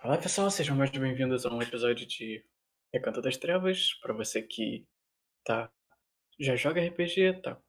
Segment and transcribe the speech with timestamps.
[0.00, 2.44] Fala pessoal, sejam mais bem-vindos a um episódio de
[2.94, 3.94] Recanto das Trevas.
[3.94, 4.86] Para você que
[5.44, 5.72] tá
[6.38, 7.60] já joga RPG, tá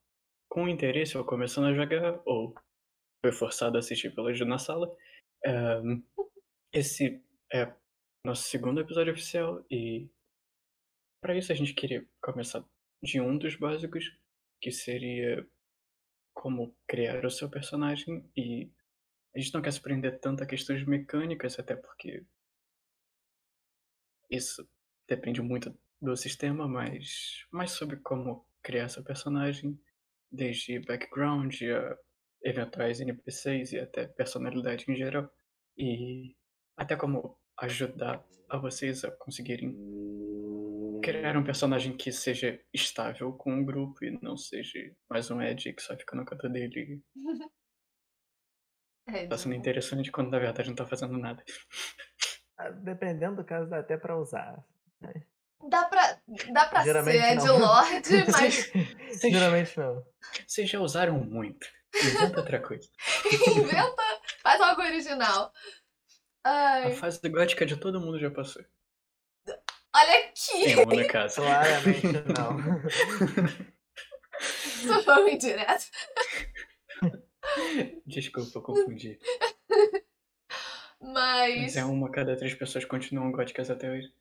[0.48, 2.54] com interesse ou começando a jogar, ou
[3.26, 4.96] foi forçado a assistir pela Ju na sala.
[6.72, 7.20] Esse
[7.52, 7.74] é
[8.24, 10.08] nosso segundo episódio oficial e
[11.24, 12.64] para isso a gente queria começar
[13.02, 14.06] de um dos básicos,
[14.62, 15.48] que seria
[16.36, 18.70] como criar o seu personagem e
[19.36, 22.24] a gente não quer se prender tanto a questões mecânicas, até porque
[24.30, 24.68] isso
[25.08, 29.80] depende muito do sistema, mas mais sobre como criar seu personagem,
[30.32, 31.98] desde background a
[32.44, 35.30] eventuais NPCs e até personalidade em geral,
[35.78, 36.36] e
[36.78, 39.76] até como ajudar a vocês a conseguirem
[41.04, 45.74] criar um personagem que seja estável com o grupo e não seja mais um Ed
[45.74, 47.02] que só fica no canto dele.
[49.14, 51.44] É, Tá sendo de- interessante quando na verdade não tá fazendo nada.
[52.58, 54.58] Ah, Dependendo do caso, dá até pra usar.
[55.70, 56.18] Dá pra,
[56.54, 57.60] dá pra ser Geralmente Ed não.
[57.60, 58.72] Lord, mas
[59.22, 60.06] Geralmente não.
[60.48, 61.68] Vocês já usaram muito.
[61.96, 62.88] Inventa outra coisa.
[63.48, 64.04] inventa,
[64.42, 65.52] faz algo original.
[66.44, 68.64] A Ai, fase gótica de todo mundo já passou.
[69.48, 70.64] olha aqui!
[70.64, 71.42] Tem uma no caso.
[71.42, 72.58] Claramente não.
[74.40, 75.86] Isso foi indireto.
[78.06, 79.20] Desculpa, eu confundi.
[81.02, 81.62] Mas.
[81.62, 84.14] Mas é uma cada três pessoas continuam góticas até hoje.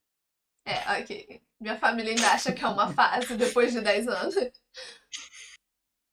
[0.65, 1.43] É, ok.
[1.61, 4.34] Minha família ainda acha que é uma fase depois de 10 anos.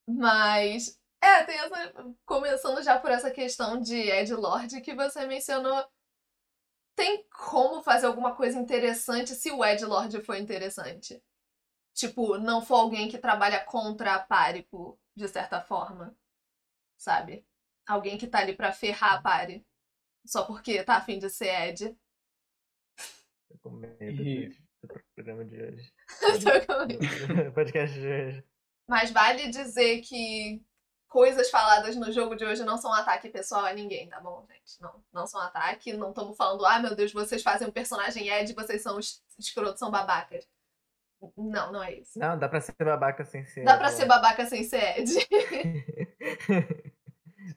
[0.08, 1.00] Mas.
[1.22, 2.16] É, tem essa.
[2.26, 5.86] Começando já por essa questão de Ed Lord que você mencionou.
[6.96, 11.22] Tem como fazer alguma coisa interessante se o Ed Lord for interessante?
[11.94, 16.16] Tipo, não for alguém que trabalha contra a Párico, de certa forma.
[16.98, 17.46] Sabe?
[17.88, 19.66] Alguém que tá ali pra ferrar a Pari.
[20.26, 21.96] Só porque tá afim de ser Ed.
[23.50, 24.50] Tô com medo E-
[24.82, 25.94] do, programa de hoje.
[26.66, 26.88] Tô com-
[27.46, 28.44] Do podcast de hoje.
[28.88, 30.64] Mas vale dizer que
[31.08, 34.82] coisas faladas no jogo de hoje não são ataque pessoal a ninguém, tá bom, gente?
[34.82, 35.94] Não, não são ataque.
[35.94, 39.80] Não estamos falando, ah, meu Deus, vocês fazem um personagem Ed, vocês são es- escrotos,
[39.80, 40.48] são babacas.
[41.38, 42.20] Não, não é isso.
[42.20, 43.64] Não, dá pra ser babaca sem ser.
[43.64, 45.12] Dá pra ser babaca sem ser Ed.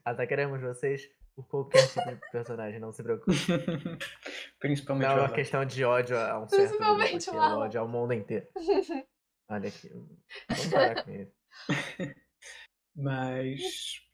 [0.03, 3.31] Atacaremos vocês por qualquer tipo de personagem, não se preocupe.
[4.59, 7.55] Principalmente Não é uma questão de ódio a um certo grupo, Principalmente aqui, o é
[7.55, 8.47] ódio ao mundo inteiro.
[9.49, 9.89] Olha aqui.
[10.49, 11.33] Vamos parar com isso.
[12.95, 13.61] Mas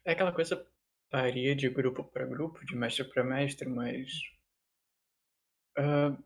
[0.05, 0.65] é aquela coisa
[1.11, 4.11] varia de grupo para grupo, de mestre para mestre, mas
[5.77, 6.17] ah,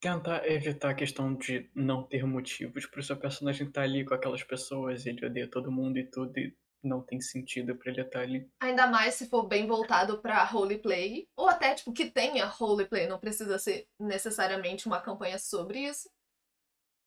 [0.00, 4.14] tentar evitar a questão de não ter motivos para o seu personagem estar ali com
[4.14, 8.20] aquelas pessoas, ele odeia todo mundo e tudo e não tem sentido para ele estar
[8.20, 8.50] ali.
[8.60, 11.28] Ainda mais se for bem voltado pra roleplay.
[11.36, 13.06] Ou até, tipo, que tenha roleplay.
[13.06, 16.10] Não precisa ser necessariamente uma campanha sobre isso.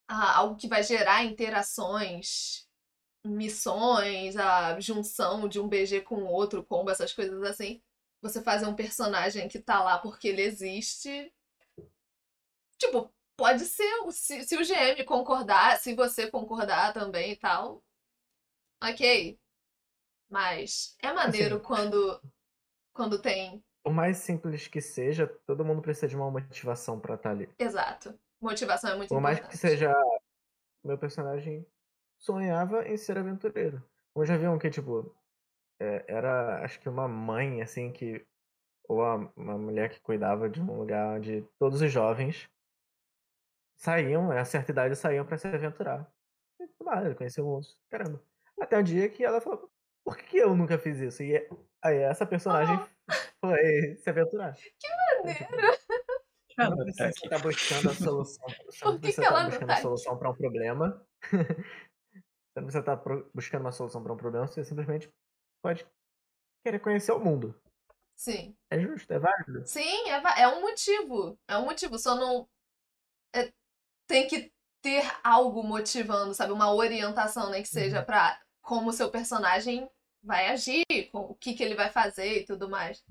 [0.07, 2.67] Ah, algo que vai gerar interações,
[3.25, 7.81] missões, a junção de um BG com outro, combo, essas coisas assim.
[8.21, 11.31] Você fazer um personagem que tá lá porque ele existe.
[12.77, 14.11] Tipo, pode ser.
[14.11, 17.83] Se, se o GM concordar, se você concordar também e tal.
[18.83, 19.39] Ok.
[20.29, 21.63] Mas é maneiro Assim.
[21.65, 22.21] quando
[22.93, 23.63] quando tem.
[23.83, 27.49] Por mais simples que seja, todo mundo precisa de uma motivação pra estar ali.
[27.57, 28.19] Exato.
[28.41, 29.51] Motivação é muito Por mais importante.
[29.61, 29.93] que seja.
[30.83, 31.65] Meu personagem
[32.17, 33.83] sonhava em ser aventureiro.
[34.13, 35.15] Como já viam que, tipo,
[35.79, 38.25] é, era acho que uma mãe, assim, que.
[38.87, 39.01] Ou
[39.35, 42.49] uma mulher que cuidava de um lugar onde todos os jovens
[43.77, 46.11] saíam, a certa idade saíam pra se aventurar.
[46.59, 47.67] E, Claro, conhecer o mundo.
[47.89, 48.21] Caramba.
[48.59, 49.69] Até um dia que ela falou,
[50.09, 51.21] por que eu nunca fiz isso?
[51.23, 51.49] E é-
[51.83, 52.77] aí essa personagem
[53.39, 54.55] foi se aventurar.
[55.21, 55.79] Então, tipo, Maneiro.
[56.57, 58.45] Ela não tá precisa estar buscando a solução.
[58.67, 61.07] Você Por não que precisa que estar buscando tá a solução para um problema.
[62.13, 62.95] Você não precisa estar
[63.33, 65.09] buscando uma solução para um problema, você simplesmente
[65.63, 65.87] pode
[66.65, 67.55] querer conhecer o mundo.
[68.17, 68.55] Sim.
[68.69, 69.65] É justo, é válido.
[69.65, 71.39] Sim, é, é um motivo.
[71.47, 71.97] É um motivo.
[71.97, 72.49] Só não.
[73.33, 73.53] é-
[74.07, 74.51] tem que
[74.81, 76.51] ter algo motivando, sabe?
[76.51, 78.05] Uma orientação, nem que seja Uhum.
[78.05, 79.89] pra como o seu personagem
[80.23, 83.03] vai agir, com o que, que ele vai fazer e tudo mais.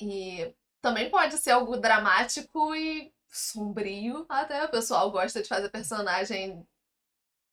[0.00, 4.64] E também pode ser algo dramático e sombrio, até.
[4.64, 6.66] O pessoal gosta de fazer personagem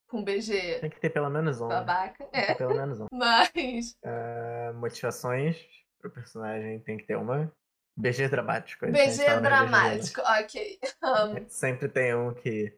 [0.07, 1.67] com BG Tem que ter pelo menos um.
[1.67, 1.75] né?
[1.75, 2.25] babaca.
[2.25, 2.55] Tem que ter É.
[2.55, 3.07] pelo menos um.
[3.13, 3.95] Mas.
[4.03, 5.57] Ah, motivações
[5.99, 7.51] pro personagem tem que ter uma.
[7.95, 8.85] BG dramático.
[8.87, 9.41] BG BG, né?
[9.41, 10.79] dramático, ok.
[11.03, 12.75] Um, Sempre tem um que.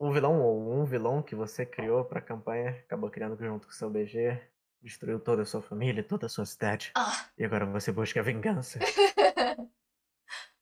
[0.00, 3.76] Um vilão ou um vilão que você criou pra campanha, acabou criando junto com o
[3.76, 4.40] seu BG.
[4.80, 6.90] destruiu toda a sua família, toda a sua cidade.
[6.96, 8.78] Ah, E agora você busca vingança.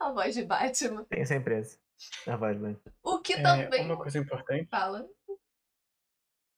[0.00, 1.05] a voz de Batman.
[1.05, 1.79] Tem essa empresa.
[2.26, 2.81] A voz, mano.
[3.02, 5.08] O que É, também uma coisa importante, fala.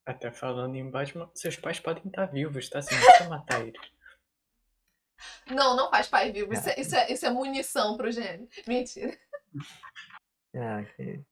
[0.07, 2.81] até falando em Batman, seus pais podem estar vivos, tá?
[2.81, 3.93] Você não precisa matar eles.
[5.51, 6.53] Não, não faz pai vivo.
[6.55, 8.49] Isso é, isso é, isso é munição pro gênio.
[8.67, 9.15] Mentira.
[10.57, 11.23] Ah, que...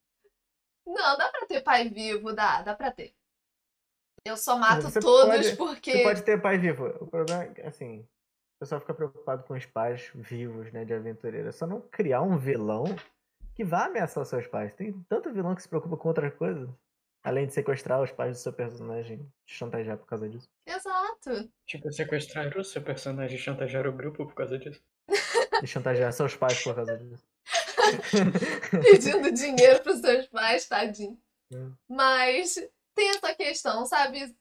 [0.88, 3.12] Não, dá pra ter pai vivo, dá, dá pra ter.
[4.24, 5.92] Eu só mato Você todos pode- porque.
[5.92, 6.86] Você pode ter pai vivo.
[7.00, 10.92] O problema é que, assim, o pessoal fica preocupado com os pais vivos, né, de
[10.94, 11.48] aventureira.
[11.50, 12.84] É só não criar um vilão
[13.54, 14.72] que vá ameaçar seus pais.
[14.74, 16.68] Tem tanto vilão que se preocupa com outra coisa.
[17.24, 20.48] Além de sequestrar os pais do seu personagem, te chantagear por causa disso.
[20.66, 21.50] Exato.
[21.66, 24.80] Tipo, sequestrar o seu personagem e chantagear o grupo por causa disso.
[25.62, 27.26] E chantagear seus pais por causa disso.
[28.82, 31.20] Pedindo dinheiro pros seus pais, tadinho.
[31.52, 31.74] Hum.
[31.88, 32.54] Mas
[32.94, 34.36] tem essa questão, sabe?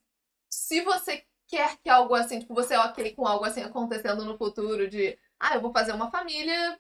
[0.50, 4.38] Se você quer que algo assim, tipo, você é ok com algo assim acontecendo no
[4.38, 6.80] futuro, de ah, eu vou fazer uma família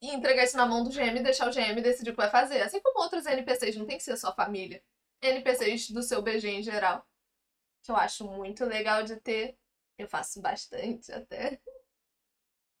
[0.00, 2.30] e entregar isso na mão do GM e deixar o GM decidir o que vai
[2.30, 2.62] fazer.
[2.62, 4.82] Assim como outros NPCs, não tem que ser só família.
[5.22, 7.06] NPCs do seu BG em geral.
[7.82, 9.58] Que eu acho muito legal de ter.
[9.98, 11.60] Eu faço bastante até.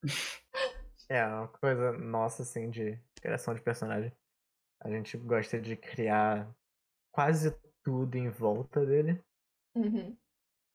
[1.08, 4.12] É, uma coisa nossa, assim, de criação de personagem.
[4.80, 6.52] A gente gosta de criar
[7.12, 9.22] quase tudo em volta dele.
[9.74, 10.16] Uhum.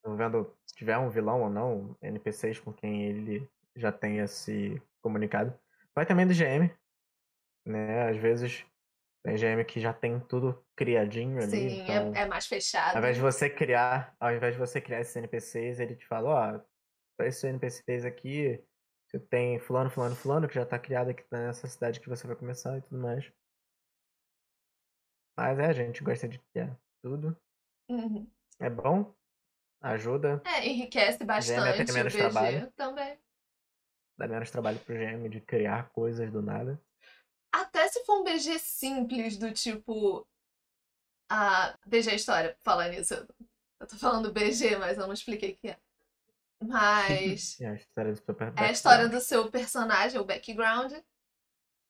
[0.03, 4.81] Tô vendo se tiver um vilão ou não, NPCs com quem ele já tenha se
[5.01, 5.53] comunicado.
[5.93, 6.73] Vai também do GM,
[7.65, 8.09] né?
[8.09, 8.65] Às vezes
[9.23, 11.51] tem GM que já tem tudo criadinho ali.
[11.51, 12.95] Sim, então, é, é mais fechado.
[12.95, 16.29] ao invés de você criar, ao invés de você criar esses NPCs, ele te fala,
[16.29, 16.61] ó,
[17.15, 18.63] pra esses NPCs aqui,
[19.11, 22.35] você tem fulano, fulano, fulano, que já tá criado aqui nessa cidade que você vai
[22.35, 23.29] começar e tudo mais.
[25.37, 27.37] Mas é, a gente gosta de criar tudo.
[27.89, 28.29] Uhum.
[28.59, 29.13] É bom,
[29.81, 32.71] ajuda, É, enriquece bastante o menos BG trabalho.
[32.73, 33.19] também.
[34.17, 36.81] dá menos trabalho pro GM de criar coisas do nada.
[37.53, 40.25] Até se for um BG simples, do tipo.
[41.29, 43.13] A BG História, falando nisso.
[43.79, 45.79] Eu tô falando BG, mas eu não expliquei o que é.
[46.61, 47.57] Mas.
[47.61, 50.93] É a história do super é a história do seu personagem, o background.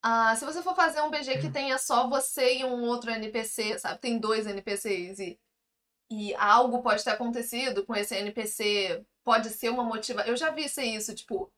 [0.04, 3.78] Ah, se você for fazer um BG que tenha só você e um outro NPC,
[3.78, 4.00] sabe?
[4.00, 5.40] Tem dois NPCs e,
[6.10, 10.24] e algo pode ter acontecido com esse NPC, pode ser uma motiva.
[10.24, 11.54] Eu já vi ser isso, tipo,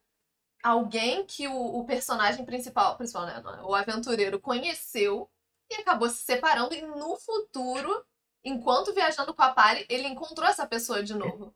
[0.62, 3.42] alguém que o, o personagem principal, principal, né?
[3.63, 5.30] O aventureiro conheceu
[5.71, 8.06] e acabou se separando, e no futuro,
[8.44, 11.56] enquanto viajando com a party, ele encontrou essa pessoa de novo.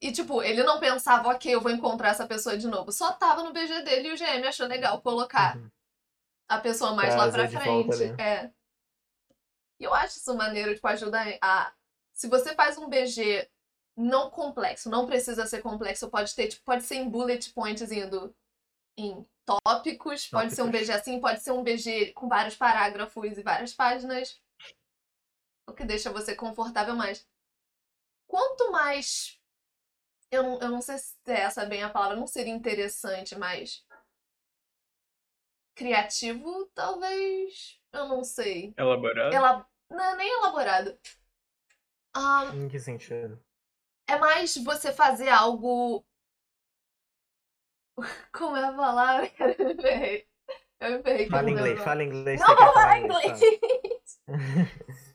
[0.00, 2.92] E, tipo, ele não pensava, ok, eu vou encontrar essa pessoa de novo.
[2.92, 5.70] Só tava no BG dele e o GM achou legal colocar Uhum.
[6.48, 8.02] a pessoa mais lá pra frente.
[8.20, 8.50] É.
[9.80, 11.72] E eu acho isso maneiro, tipo, ajuda a.
[12.12, 13.48] Se você faz um BG
[13.96, 18.34] não complexo, não precisa ser complexo, pode ter, tipo, pode ser em bullet points indo
[18.96, 20.86] em tópicos, pode ser um Tópicos.
[20.88, 24.40] BG assim, pode ser um BG com vários parágrafos e várias páginas.
[25.66, 27.26] O que deixa você confortável mais.
[28.26, 29.40] Quanto mais.
[30.34, 33.84] Eu não, eu não sei se é essa bem a palavra, não seria interessante, mas.
[35.74, 37.80] Criativo, talvez.
[37.92, 38.74] Eu não sei.
[38.76, 39.34] Elaborado.
[39.34, 39.66] Ela.
[39.90, 40.98] Não é nem elaborado.
[42.14, 43.42] Ah, Em que sentido?
[44.06, 46.04] é mais você fazer algo.
[48.32, 49.30] Como é a palavra?
[49.40, 50.28] Eu me ferrei.
[50.80, 51.28] Eu me ferrei.
[51.28, 52.40] Fala não inglês, fala inglês.
[52.40, 55.14] Não vou falar inglês, inglês.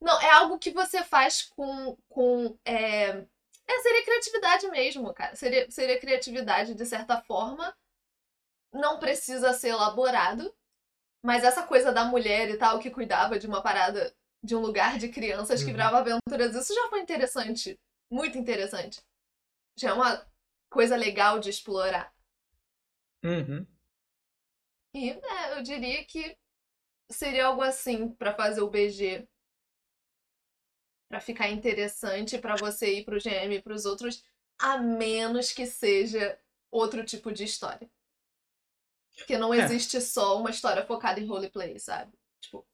[0.00, 1.96] Não, é algo que você faz com.
[2.08, 3.26] com é...
[3.68, 5.34] é, seria criatividade mesmo, cara.
[5.36, 7.76] Seria, seria criatividade de certa forma.
[8.72, 10.54] Não precisa ser elaborado.
[11.22, 14.98] Mas essa coisa da mulher e tal, que cuidava de uma parada, de um lugar
[14.98, 15.72] de crianças que Uhum.
[15.72, 17.80] virava aventuras, isso já foi interessante.
[18.10, 19.02] Muito interessante.
[19.76, 20.26] Já é uma
[20.70, 22.14] coisa legal de explorar.
[23.24, 23.66] Uhum.
[24.94, 26.36] E é, eu diria que
[27.10, 29.26] seria algo assim pra fazer o BG.
[31.10, 34.24] Pra ficar interessante pra você ir pro GM e pros outros,
[34.58, 36.38] a menos que seja
[36.70, 37.88] outro tipo de história.
[39.16, 39.70] Porque não É.
[39.70, 42.12] existe só uma história focada em roleplay, sabe?
[42.40, 42.66] Tipo,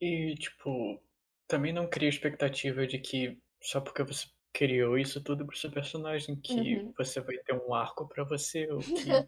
[0.00, 1.02] E, tipo,
[1.46, 6.38] também não cria expectativa de que só porque você criou isso tudo pro seu personagem,
[6.40, 6.94] que Uhum.
[6.96, 9.26] você vai ter um arco pra você, ou que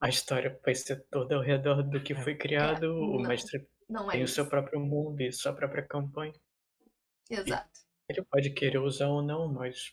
[0.00, 3.26] a história vai ser toda ao redor do que foi criado, o não.
[3.26, 4.28] mestre não é tem o isso.
[4.28, 6.34] seu próprio mundo e sua própria campanha.
[7.30, 7.80] Exato.
[8.08, 9.92] Ele pode querer usar ou não, mas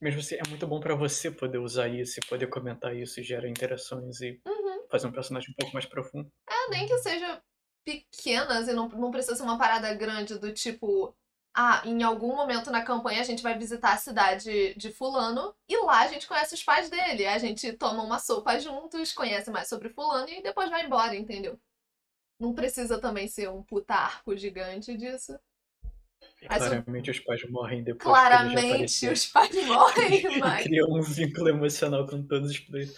[0.00, 3.22] mesmo assim é muito bom pra você poder usar isso e poder comentar isso e
[3.22, 4.86] gerar interações e Uhum.
[4.90, 6.30] fazer um personagem um pouco mais profundo.
[6.48, 7.42] É, nem que seja
[7.84, 11.14] pequenas e não, não precisa ser uma parada grande do tipo.
[11.54, 15.76] ah, em algum momento na campanha a gente vai visitar a cidade de fulano e
[15.84, 17.26] lá a gente conhece os pais dele.
[17.26, 21.58] A gente toma uma sopa juntos, conhece mais sobre fulano e depois vai embora, entendeu?
[22.40, 25.38] Não precisa também ser um puta arco gigante disso.
[26.42, 28.02] O- Claramente os pais morrem depois.
[28.02, 32.94] Claramente os pais morrem, mas Cria um vínculo emocional com todos os players.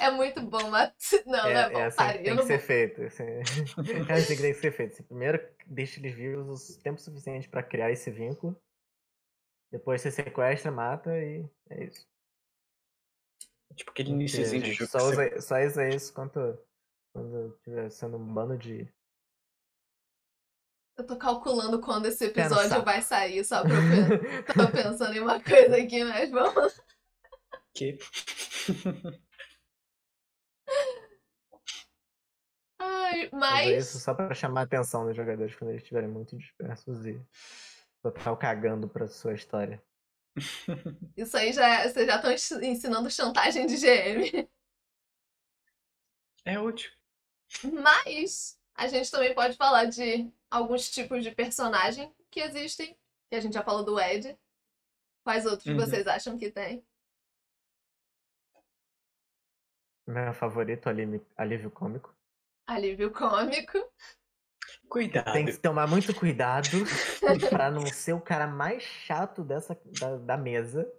[0.00, 0.92] é muito bom, mas
[1.26, 2.66] não, não é bom, É, é assim pare, tem não que ser vou.
[2.66, 3.02] feito.
[3.02, 3.24] Assim,
[4.08, 4.96] é assim que tem que ser feito.
[4.96, 8.56] Você primeiro deixa eles vivos o tempo suficiente pra criar esse vínculo.
[9.70, 12.06] Depois você sequestra, mata e é isso.
[13.74, 14.90] Tipo aquele iníciozinho de jogo.
[14.90, 16.58] só, você- usa, só usa isso quando,
[17.12, 18.88] quando tiver sendo um bando de.
[20.98, 22.80] Eu tô calculando quando esse episódio Pensar.
[22.80, 24.44] vai sair, só pra eu pensar.
[24.66, 26.80] Tô pensando em uma coisa aqui, mas vamos.
[27.72, 27.96] Que...
[32.80, 33.86] Ai, mas.
[33.86, 37.20] isso só pra chamar a atenção dos jogadores quando eles estiverem muito dispersos e
[38.02, 39.80] total cagando pra sua história.
[41.16, 44.48] Isso aí já é- vocês já estão ensinando chantagem de GM.
[46.44, 46.90] É útil.
[47.72, 52.98] Mas a gente também pode falar de alguns tipos de personagem que existem.
[53.30, 54.38] Que a gente já falou do Ed.
[55.24, 55.76] Quais outros Uhum.
[55.76, 56.86] vocês acham que tem?
[60.06, 62.16] Meu favorito, alívio, alívio cômico.
[62.66, 63.78] Alívio cômico.
[64.88, 65.32] Cuidado.
[65.32, 66.68] Tem que tomar muito cuidado
[67.50, 70.90] pra não ser o cara mais chato dessa, da, da mesa.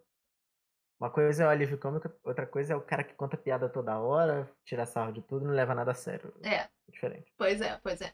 [0.99, 3.99] Uma coisa é o alívio cômico, outra coisa é o cara que conta piada toda
[3.99, 6.33] hora, tira sarro de tudo e não leva nada a sério.
[6.43, 7.33] É, Diferente.
[7.37, 8.13] pois é, pois é.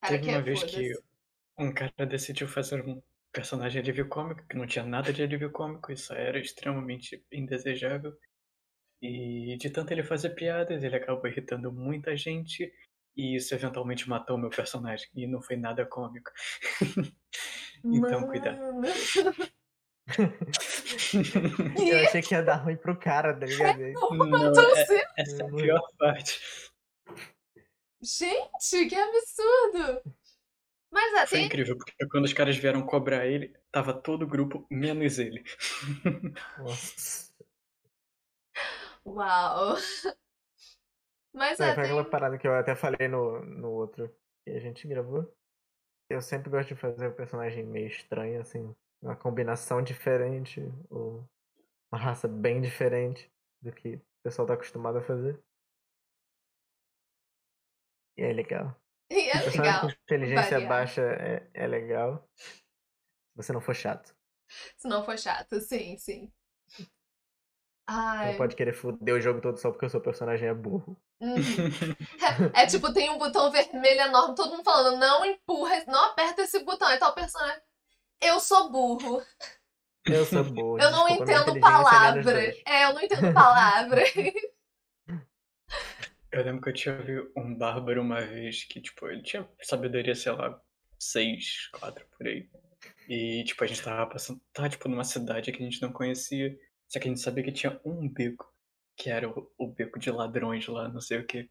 [0.00, 0.92] Cara Teve que uma é vez que
[1.58, 3.02] um cara decidiu fazer um
[3.32, 8.12] personagem de alívio cômico, que não tinha nada de alívio cômico, isso era extremamente indesejável.
[9.02, 12.72] E de tanto ele fazer piadas, ele acabou irritando muita gente,
[13.16, 16.30] e isso eventualmente matou o meu personagem, e não foi nada cômico.
[17.84, 18.58] então, cuidado.
[21.78, 23.78] Eu achei que ia dar ruim pro cara, tá ligado?
[23.78, 24.14] Não,
[24.50, 26.40] Então, é- você- essa é a pior parte.
[28.00, 30.02] Gente, que absurdo!
[30.90, 34.66] Mas ah, Foi incrível, porque quando os caras vieram cobrar ele, tava todo o grupo,
[34.70, 35.44] menos ele.
[36.58, 37.28] Nossa.
[39.04, 39.76] Uau!
[41.32, 41.84] Mas é, foi tem...
[41.84, 44.12] aquela parada que eu até falei no, no outro
[44.44, 45.30] que a gente gravou.
[46.08, 48.74] Eu sempre gosto de fazer o personagem meio estranho, assim.
[49.02, 51.28] Uma combinação diferente, ou
[51.92, 55.38] uma raça bem diferente do que o pessoal tá acostumado a fazer.
[58.18, 58.76] E é legal.
[59.10, 59.80] E é Personagem legal.
[59.80, 62.28] com inteligência baixa é, é legal.
[62.36, 64.12] Se você não for chato.
[64.76, 66.32] Se não for chato, sim, sim.
[67.86, 68.32] Ai.
[68.32, 71.00] não pode querer foder o jogo todo só porque o seu personagem é burro.
[71.20, 71.36] uhum.
[72.54, 76.42] É, é tipo, tem um botão vermelho enorme, todo mundo falando, não empurra, não aperta
[76.42, 76.88] esse botão.
[76.88, 77.62] Aí tá o personagem.
[78.20, 79.22] Eu sou burro.
[80.04, 80.78] Eu sou burro.
[80.80, 82.54] Eu não desculpa, entendo é palavra.
[82.66, 84.02] É, eu não entendo palavra.
[86.38, 90.30] Eu lembro que eu tive um bárbaro uma vez que, tipo, ele tinha sabedoria, sei
[90.30, 90.62] lá,
[90.96, 92.48] 6, 4 por aí.
[93.08, 96.56] E, tipo, a gente tava passando, tava, tipo, numa cidade que a gente não conhecia.
[96.86, 98.46] Só que a gente sabia que tinha um beco,
[98.96, 101.50] que era o, o beco de ladrões lá, não sei o que.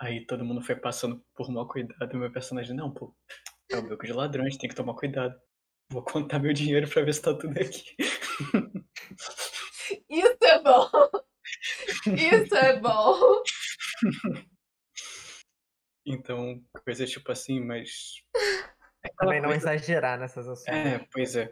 [0.00, 3.14] Aí todo mundo foi passando por mau cuidado e meu personagem, não, pô,
[3.70, 5.38] é o beco de ladrões, tem que tomar cuidado.
[5.90, 7.94] Vou contar meu dinheiro pra ver se tá tudo aqui.
[10.08, 10.88] Isso é bom.
[12.06, 13.42] Isso é bom.
[16.06, 18.16] Então, coisas tipo assim, mas.
[19.02, 20.68] É aquela Também não coisa- exagerar nessas ações.
[20.76, 21.48] É, pois é.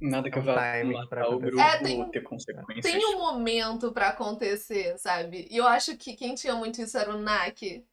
[0.00, 1.50] Nada que Um vá pra matar o acontecer.
[1.50, 2.84] grupo É, tem- ter consequências.
[2.84, 5.46] Tem um momento pra acontecer, sabe?
[5.50, 7.86] E eu acho que quem tinha muito isso era o Nak.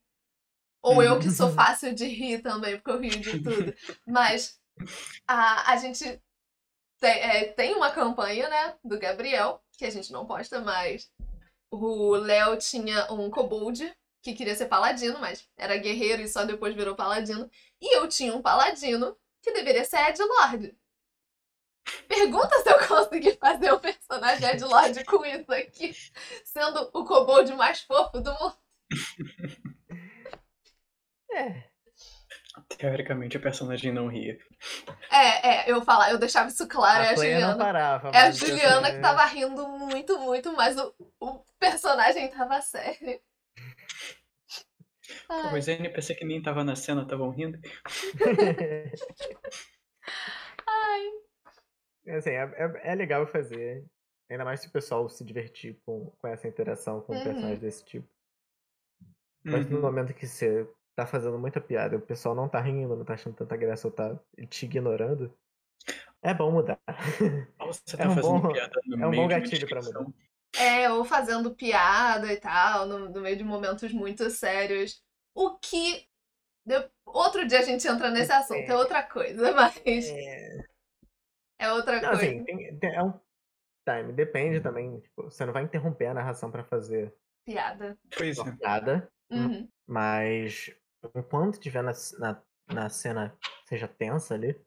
[0.81, 3.73] Ou eu que sou fácil de rir também, porque eu rio de tudo.
[4.07, 4.57] Mas
[5.27, 6.21] a, a gente
[7.01, 11.11] tem, é, tem uma campanha, né, do Gabriel, que a gente não posta mais.
[11.71, 16.75] O Léo tinha um kobold que queria ser paladino, mas era guerreiro e só depois
[16.75, 17.49] virou paladino.
[17.79, 20.75] E eu tinha um paladino que deveria ser Ed Lord.
[22.07, 25.95] Pergunta se eu consegui fazer o personagem Ed Lord com isso aqui,
[26.43, 28.57] sendo o kobold mais fofo do mundo.
[31.31, 31.63] É.
[32.77, 34.37] Teoricamente o personagem não ria.
[35.11, 37.63] É, é, eu falar, eu deixava isso claro, é a a player não Juliana.
[37.63, 38.09] parava.
[38.09, 40.93] É a Juliana que tava rindo muito, muito, mas o
[41.59, 43.19] personagem tava sério.
[45.27, 47.59] Pô, Ai, mas NPC que nem tava na cena estavam rindo.
[52.07, 53.85] assim, é, é, é legal fazer.
[54.29, 57.23] Ainda mais se o pessoal se divertir com, com essa interação com um Uhum.
[57.23, 58.07] personagem desse tipo.
[59.43, 59.81] Mas no Uhum.
[59.81, 63.13] momento que você tá fazendo muita piada e o pessoal não tá rindo, não tá
[63.13, 65.33] achando tanta graça ou tá te ignorando,
[66.21, 66.79] é bom mudar.
[67.59, 70.05] Você É tá um fazendo bom- piada no é um bom gatilho pra mudar.
[70.55, 75.01] É, ou fazendo piada e tal, no, no meio de momentos muito sérios.
[75.33, 76.07] O que.
[76.65, 79.77] de- Outro dia a gente entra nesse assunto, é outra coisa, mas
[80.09, 80.57] É,
[81.59, 82.25] é outra não, coisa.
[82.25, 83.13] assim, tem- tem- é um
[83.87, 84.99] time, depende também.
[84.99, 87.13] Tipo, você não vai interromper a narração pra fazer
[87.45, 87.97] Piada.
[88.15, 88.51] Pois é.
[88.57, 89.67] piada, Uhum.
[89.87, 90.71] mas
[91.15, 94.59] enquanto tiver na, na, na cena seja tensa ali,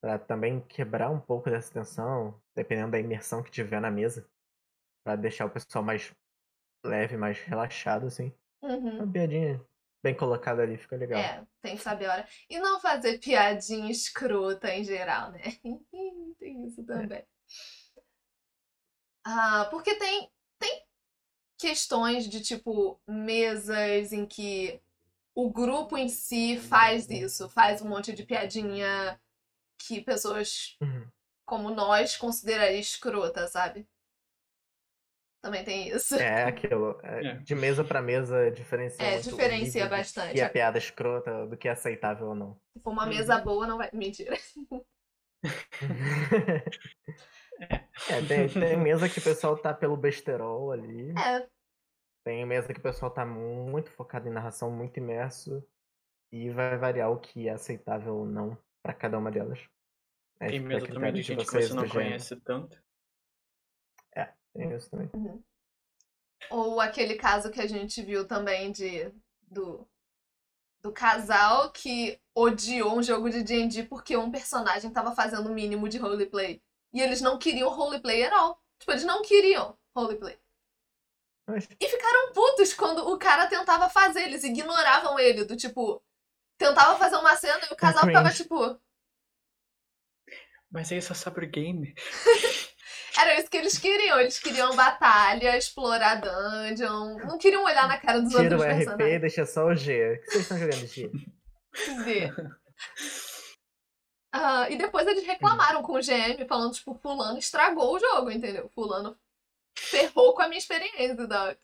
[0.00, 4.26] pra também quebrar um pouco dessa tensão, dependendo da imersão que tiver na mesa,
[5.08, 6.12] pra deixar o pessoal mais
[6.84, 8.30] leve, mais relaxado, assim.
[8.60, 8.98] Uhum.
[8.98, 9.64] Uma piadinha
[10.02, 11.18] bem colocada ali fica legal.
[11.18, 12.28] É, tem que saber a hora.
[12.50, 15.40] E não fazer piadinha escrota em geral, né?
[16.38, 17.24] tem isso também.
[19.24, 20.84] Ah, porque tem, tem
[21.58, 24.78] questões de tipo mesas em que
[25.34, 29.18] o grupo em si faz isso, faz um monte de piadinha
[29.78, 31.08] que pessoas Uhum.
[31.46, 33.88] como nós consideraria escrota, sabe?
[35.40, 36.14] Também tem isso.
[36.16, 36.98] É aquilo.
[37.02, 37.34] é, É.
[37.34, 40.34] De mesa pra mesa diferencia É, diferencia nível de bastante.
[40.34, 42.60] Que é piada escrota do que é aceitável ou não.
[42.76, 43.08] Se for uma Uhum.
[43.10, 43.88] mesa boa, não vai.
[43.92, 44.36] Mentira.
[48.10, 51.10] é, tem, tem mesa que o pessoal tá pelo besterol ali.
[51.10, 51.46] É,
[52.24, 55.64] Tem mesa que o pessoal tá muito focado em narração, muito imerso.
[56.32, 59.58] E vai variar o que é aceitável ou não pra cada uma delas.
[60.40, 62.78] É, Tem a mesa também de gente que você não conhece tanto.
[64.54, 65.10] Tem isso também.
[66.50, 69.12] Ou aquele caso que a gente viu também de
[69.42, 69.86] do,
[70.82, 75.88] do casal que odiou um jogo de D&D porque um personagem tava fazendo o mínimo
[75.88, 76.62] de roleplay.
[76.92, 78.62] E eles não queriam roleplay at all.
[78.78, 80.38] Tipo, eles não queriam roleplay.
[81.46, 84.22] Mas E ficaram putos quando o cara tentava fazer.
[84.22, 86.02] Eles ignoravam ele, do tipo...
[86.56, 88.80] Tentava fazer uma cena e o casal ficava tipo...
[90.70, 91.94] Mas aí só sabe o game.
[93.18, 94.20] Era isso que eles queriam.
[94.20, 97.18] Eles queriam batalha, explorar dungeon.
[97.26, 99.20] Não queriam olhar na cara dos tira outros o RP personagens.
[99.20, 100.12] deixa só o G.
[100.12, 101.10] O que vocês estão jogando G?
[102.04, 102.34] Ver.
[104.32, 108.68] Ah, e depois eles reclamaram com o GM, falando, tipo, fulano estragou o jogo, entendeu?
[108.68, 109.18] Fulano
[109.76, 111.56] ferrou com a minha experiência da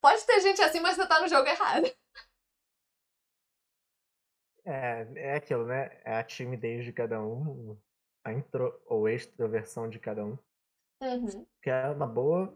[0.00, 1.90] Pode ter gente assim, mas você tá no jogo errado.
[4.64, 6.00] É, é aquilo, né?
[6.04, 7.76] É a timidez de cada um,
[8.24, 10.38] a intro ou extroversão de cada um.
[11.02, 12.54] Uhum, Que é uma boa.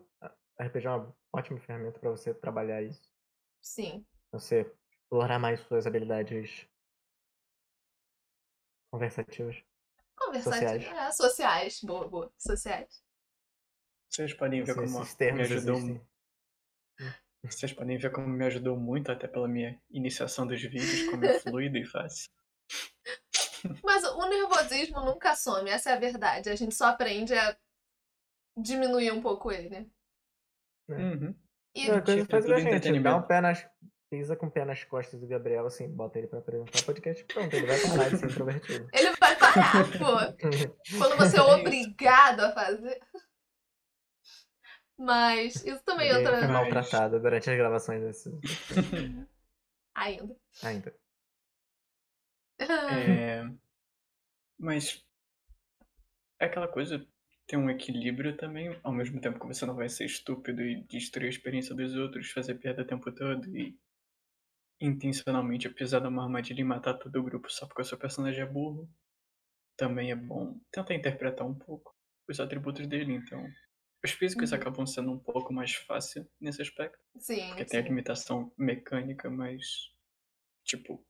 [0.59, 3.11] A RPG é uma ótima ferramenta pra você trabalhar isso.
[3.63, 4.05] sim.
[4.33, 6.67] Você explorar mais suas habilidades
[8.91, 9.63] conversativas.
[10.17, 10.83] Conversativo.
[10.83, 10.85] Sociais.
[10.85, 11.81] É, sociais.
[11.83, 12.33] Boa, boa.
[12.39, 13.03] Sociais.
[14.11, 15.77] Vocês podem ver como me ajudou.
[15.77, 16.01] existem.
[17.45, 21.39] Vocês podem ver como me ajudou muito, até pela minha iniciação dos vídeos, como é
[21.41, 22.31] fluido e fácil.
[23.83, 26.51] Mas o nervosismo nunca some, essa é a verdade.
[26.51, 27.57] A gente só aprende a
[28.57, 29.91] diminuir um pouco ele.
[30.89, 31.35] Uhum.
[31.75, 33.17] E Não, a coisa Tipo, faz é a gente, dá entretenimento.
[33.17, 33.67] um pé nas.
[34.11, 37.25] Pisa com o pé nas costas do Gabriel, assim, bota ele pra apresentar o podcast,
[37.25, 38.89] pronto, ele vai parar de ser introvertido.
[38.93, 40.15] ele vai parar, pô.
[40.99, 43.01] Quando você é obrigado a fazer.
[44.97, 46.47] Mas isso também Ele foi entra.
[46.49, 48.31] maltratado durante as gravações desse.
[49.97, 50.37] Ainda.
[50.63, 50.95] Ainda.
[52.59, 53.45] É,
[54.59, 55.05] Mas
[56.39, 57.05] é aquela coisa,
[57.47, 61.27] tem um equilíbrio também, ao mesmo tempo que você não vai ser estúpido e destruir
[61.27, 63.77] a experiência dos outros, fazer piada o tempo todo e
[64.81, 68.47] intencionalmente pisar numa armadilha e matar todo o grupo só porque o seu personagem é
[68.47, 68.89] burro.
[69.77, 71.95] Também é bom tentar interpretar um pouco
[72.29, 73.45] os atributos dele, então.
[74.05, 74.59] Os físicos Uhum.
[74.59, 76.99] acabam sendo um pouco mais fácil nesse aspecto.
[77.19, 77.41] Sim.
[77.49, 77.89] Porque tem a sim.
[77.89, 79.93] limitação mecânica, mas.
[80.65, 81.05] Tipo.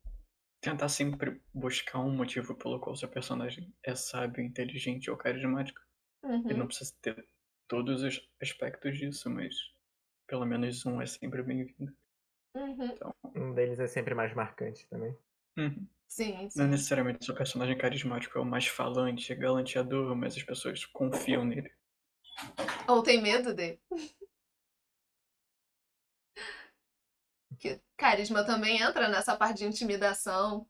[0.65, 5.79] Tentar sempre buscar um motivo pelo qual seu personagem é sábio, inteligente ou carismático.
[6.23, 6.59] Ele Uhum.
[6.61, 7.29] não precisa ter
[7.69, 9.55] todos os aspectos disso, mas.
[10.27, 11.95] Pelo menos um é sempre bem-vindo.
[12.57, 12.95] Uhum.
[13.37, 15.15] Um deles é sempre mais marcante também.
[15.59, 15.87] Uhum.
[16.09, 16.59] Sim, sim.
[16.59, 21.45] Não necessariamente seu personagem carismático é o mais falante, é galanteador, mas as pessoas confiam
[21.45, 21.71] nele.
[22.89, 23.79] Ou tem medo dele.
[27.59, 30.67] Que carisma também entra nessa parte de intimidação.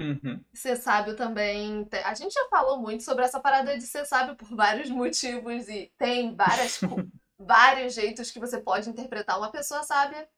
[0.00, 0.42] Uhum.
[0.54, 1.86] Ser sábio também.
[2.04, 5.92] A gente já falou muito sobre essa parada de ser sábio por vários motivos e
[5.98, 6.80] tem várias,
[7.38, 10.28] vários jeitos que você pode interpretar uma pessoa sábia.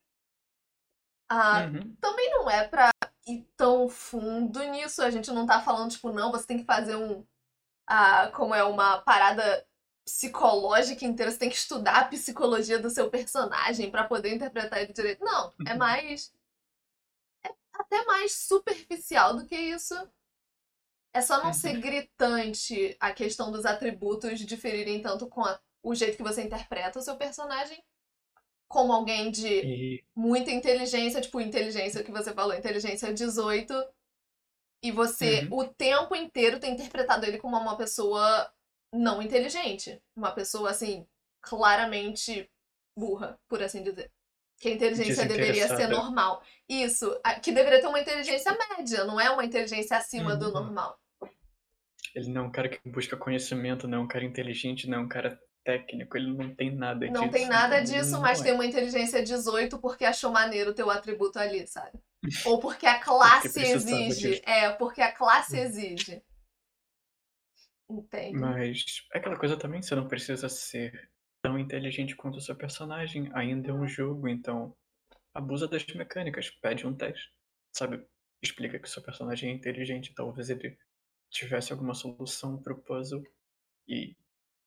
[1.29, 1.96] Ah, Uhum.
[2.01, 2.90] também não é pra
[3.27, 5.03] ir tão fundo nisso.
[5.03, 7.25] A gente não tá falando, tipo, não, você tem que fazer um.
[7.87, 9.66] Ah, como é uma parada
[10.05, 14.93] psicológica inteira, você tem que estudar a psicologia do seu personagem para poder interpretar ele
[14.93, 15.25] direito.
[15.25, 16.33] Não, é mais.
[17.45, 19.95] É até mais superficial do que isso.
[21.15, 26.17] É só não ser gritante a questão dos atributos diferirem tanto com a, o jeito
[26.17, 27.83] que você interpreta o seu personagem,
[28.67, 29.71] como alguém de
[30.17, 33.75] muita inteligência, tipo inteligência que você falou, inteligência 18,
[34.83, 35.59] e você Uhum.
[35.59, 38.53] o tempo inteiro tem interpretado ele como uma pessoa
[38.92, 41.07] não inteligente, uma pessoa assim
[41.40, 42.48] claramente
[42.96, 44.11] burra, por assim dizer.
[44.61, 46.40] Que a inteligência deveria ser normal.
[46.68, 50.52] Isso, que deveria ter uma inteligência média, não é uma inteligência acima do Uhum.
[50.52, 50.98] normal.
[52.14, 55.00] ele não é um cara que busca conhecimento, não é um cara inteligente, não é
[55.00, 57.20] um cara técnico, ele não tem nada disso.
[57.20, 58.44] Não tem nada então disso, não mas é.
[58.44, 61.98] tem uma inteligência 18 porque achou maneiro o teu atributo ali, sabe?
[62.46, 64.42] Ou porque a classe precisava exige.
[64.44, 66.22] É, porque a classe exige.
[67.92, 68.38] Entende?
[68.38, 71.11] Mas é aquela coisa também, você não precisa ser
[71.42, 73.31] tão inteligente quanto o seu personagem.
[73.35, 74.74] Ainda é um jogo, então
[75.35, 77.31] abusa das mecânicas, pede um teste.
[77.72, 78.05] Sabe?
[78.42, 80.78] Explica que o seu personagem é inteligente, talvez ele
[81.31, 83.22] tivesse alguma solução pro puzzle
[83.88, 84.16] e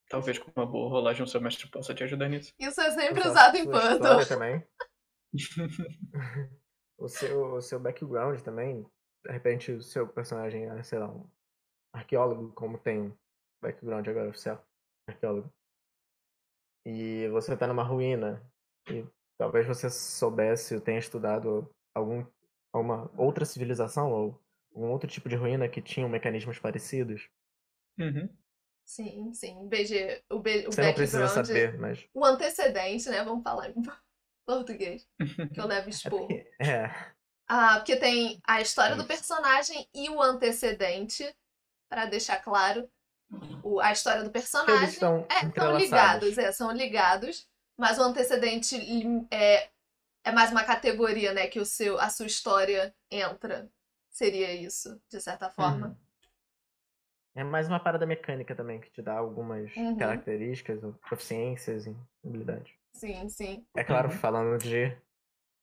[0.08, 2.54] talvez com uma boa rolagem o seu mestre possa te ajudar nisso.
[2.60, 4.26] Isso é sempre usado em puzzle.
[4.28, 4.64] também.
[6.98, 8.86] o, seu, o seu background também.
[9.24, 11.28] De repente, o seu personagem é, sei lá, um
[11.96, 13.18] arqueólogo, como tem um
[13.62, 14.64] background agora oficial.
[15.10, 15.52] Arqueólogo.
[16.86, 18.42] E você tá numa ruína.
[18.90, 19.06] E
[19.38, 22.26] talvez você soubesse ou tenha estudado algum,
[22.74, 24.42] alguma outra civilização ou
[24.76, 27.30] um outro tipo de ruína que tinham mecanismos parecidos.
[28.00, 28.30] Uhum.
[28.88, 29.68] Sim, sim.
[29.68, 32.08] BG, o, B, o Você não precisa saber, mas.
[32.14, 33.24] O antecedente, né?
[33.24, 33.74] Vamos falar em
[34.46, 35.08] português.
[35.54, 36.20] Que eu levo É, expor.
[36.28, 36.86] porque- é,
[37.48, 39.08] Ah, porque tem a história do Isso.
[39.08, 41.24] personagem e o antecedente,
[41.90, 42.90] pra deixar claro.
[43.64, 44.86] O- a história do eles personagem.
[44.90, 47.48] estão É, ligados, é, são ligados.
[47.78, 48.78] Mas o antecedente
[49.32, 49.70] é,
[50.24, 51.48] é mais uma categoria, né?
[51.48, 53.70] Que o seu, a sua história entra.
[54.10, 55.88] Seria isso, de certa forma.
[55.88, 55.96] Uhum.
[57.38, 59.98] É mais uma parada mecânica também, que te dá algumas Uhum.
[59.98, 62.74] características ou proficiências e habilidades.
[62.94, 63.68] Sim, sim.
[63.76, 64.18] É claro, Uhum.
[64.18, 64.96] falando de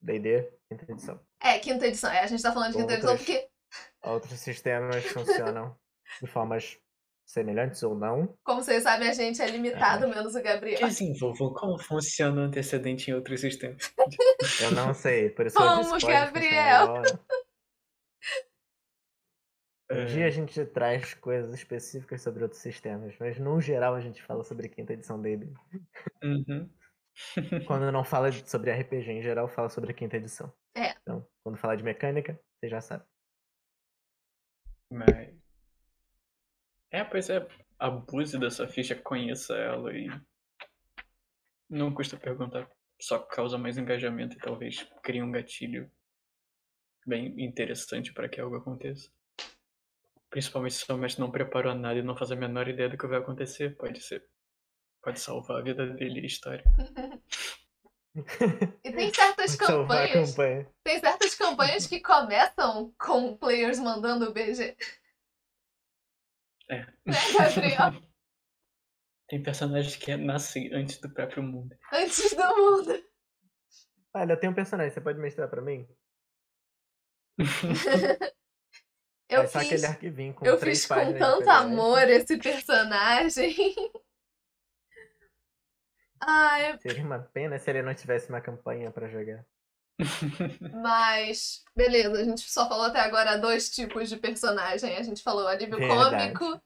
[0.02, 1.20] D&D, quinta edição.
[1.40, 2.10] É, quinta edição.
[2.10, 3.48] É, a gente tá falando de quinta edição porque,
[4.02, 5.74] Outros sistemas funcionam
[6.20, 6.78] de formas
[7.26, 8.36] semelhantes ou não.
[8.44, 10.08] como vocês sabem, a gente é limitado, É.
[10.08, 10.80] menos o Gabriel.
[10.80, 13.94] Desenvolvam como funciona o antecedente em outros sistemas.
[14.60, 16.86] Eu não sei, por isso eu Vamos, disse pode Gabriel.
[16.86, 17.08] funcionar igual, né?
[19.90, 24.00] Um É, dia a gente traz coisas específicas sobre outros sistemas, mas no geral a
[24.00, 25.52] gente fala sobre quinta edição D&D.
[26.24, 26.70] uhum.
[27.66, 30.50] Quando não fala sobre RPG em geral, fala sobre a quinta edição.
[30.74, 30.94] É.
[31.02, 33.04] Então, quando falar de mecânica, você já sabe.
[34.90, 35.41] Mas.
[36.92, 37.46] É, pois é.
[37.78, 40.08] Abuse dessa ficha, conheça ela e.
[41.68, 42.70] Não custa perguntar.
[43.00, 45.90] Só causa mais engajamento e talvez crie um gatilho
[47.06, 49.10] bem interessante para que algo aconteça.
[50.30, 53.06] Principalmente se o mestre não preparou nada e não faz a menor ideia do que
[53.06, 53.76] vai acontecer.
[53.76, 54.24] Pode ser.
[55.02, 56.64] Pode salvar a vida dele e a história.
[58.84, 60.30] E tem certas campanhas.
[60.32, 60.68] campanha.
[60.84, 64.76] Tem certas campanhas que começam com players mandando o BG.
[66.70, 66.86] É.
[67.06, 68.02] Né, Gabriel?
[69.28, 71.74] Tem personagens que nascem antes do próprio mundo.
[71.92, 73.02] Antes do mundo.
[74.14, 75.88] Olha, eu tenho um personagem, você pode mestrar pra mim?
[79.32, 83.54] Eu é só fiz, aquele arquivinho com eu três fiz com tanto amor esse personagem.
[86.20, 89.42] Ai, Seria uma pena se ele não tivesse uma campanha pra jogar.
[90.72, 94.96] Mas beleza, a gente só falou até agora dois tipos de personagem.
[94.96, 96.32] A gente falou alívio Verdade.
[96.34, 96.62] cômico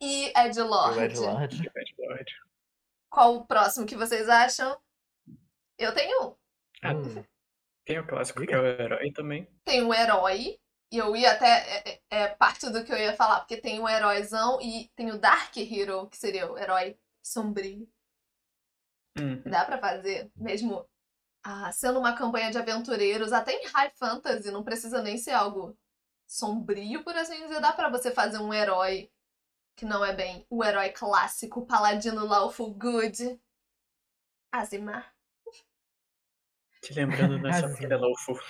[0.00, 1.00] e E o Edgelord.
[1.00, 1.70] Edgelord.
[1.76, 2.32] Edgelord.
[3.10, 4.78] Qual o próximo que vocês acham?
[5.78, 6.36] Eu tenho um.
[6.82, 7.24] Ah, Hum,
[7.84, 9.48] Tem o clássico que é o herói também.
[9.64, 10.58] Tem um herói.
[10.90, 11.46] E eu ia até.
[11.46, 15.10] É, é- é parte do que eu ia falar, porque tem o heróizão e tem
[15.10, 17.86] o Dark Hero, que seria o herói sombrio.
[19.18, 19.42] Uhum.
[19.44, 20.88] Dá pra fazer, mesmo
[21.42, 25.76] ah, sendo uma campanha de aventureiros, até em high fantasy, não precisa nem ser algo
[26.26, 27.60] sombrio, por assim dizer.
[27.60, 29.10] Dá pra você fazer um herói
[29.76, 33.40] que não é bem o herói clássico, o paladino lawful good.
[34.52, 35.14] Azimar.
[36.82, 37.84] Te lembrando, não só porque sim.
[37.84, 38.40] ele é lawful.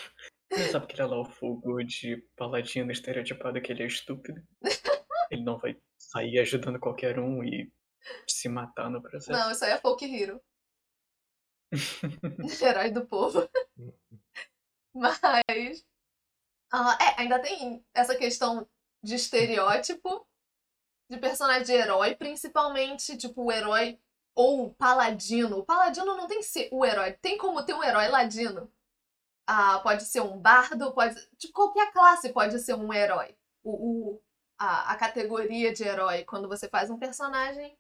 [0.51, 4.42] Não só porque ele é lawful good, paladino estereotipado que ele é estúpido.
[5.31, 7.70] Ele não vai sair ajudando qualquer um e
[8.27, 9.33] se matar no processo.
[9.33, 10.40] Não, isso aí é folk hero.
[12.62, 13.48] herói do povo.
[14.94, 15.20] Mas.
[16.72, 18.68] ah, é, ainda tem essa questão
[19.02, 20.26] de estereótipo.
[21.11, 23.98] de personagem de herói, principalmente, tipo, o herói
[24.35, 25.59] ou o paladino.
[25.59, 28.70] O paladino não tem que ser o herói, tem como ter um herói ladino.
[29.46, 31.14] Ah, pode ser um bardo, pode.
[31.38, 33.37] De qualquer classe pode ser um herói.
[33.64, 34.22] O, o
[34.59, 37.76] a, a categoria de herói, quando você faz um personagem.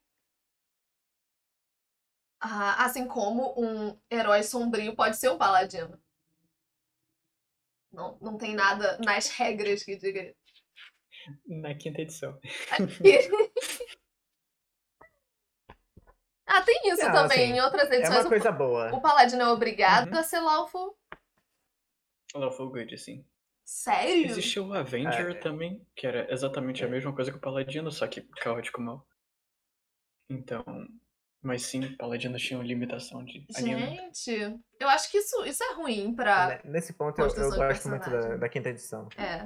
[2.40, 6.00] Ah, assim como um herói sombrio pode ser um paladino.
[7.92, 10.34] Não, não tem nada nas regras que diga.
[11.46, 12.38] Na quinta edição.
[16.46, 17.50] ah, tem isso Não, também.
[17.50, 18.94] assim, em outras É edições, uma o- coisa boa.
[18.94, 20.18] o, paladino é obrigado Uhum.
[20.18, 20.96] a ser lawful.
[22.34, 23.24] Lawful Good, assim.
[23.64, 24.26] Sério?
[24.26, 25.34] Existiu o Avenger É.
[25.34, 26.90] também, que era exatamente a É.
[26.90, 29.06] mesma coisa que o Paladino, só que caótico mal.
[30.30, 30.64] Então.
[31.48, 33.96] Mas sim, Paladinos tinham limitação de alinhamento.
[34.18, 36.60] Gente, eu acho que isso, isso é ruim pra.
[36.62, 39.08] Ne- Nesse ponto eu, eu gosto muito da, da quinta edição.
[39.16, 39.44] É.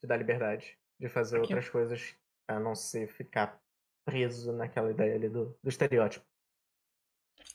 [0.00, 0.78] De dar liberdade.
[0.98, 2.16] De fazer Aqui- outras coisas
[2.48, 3.60] a não ser ficar
[4.06, 6.24] preso naquela ideia ali do, do estereótipo.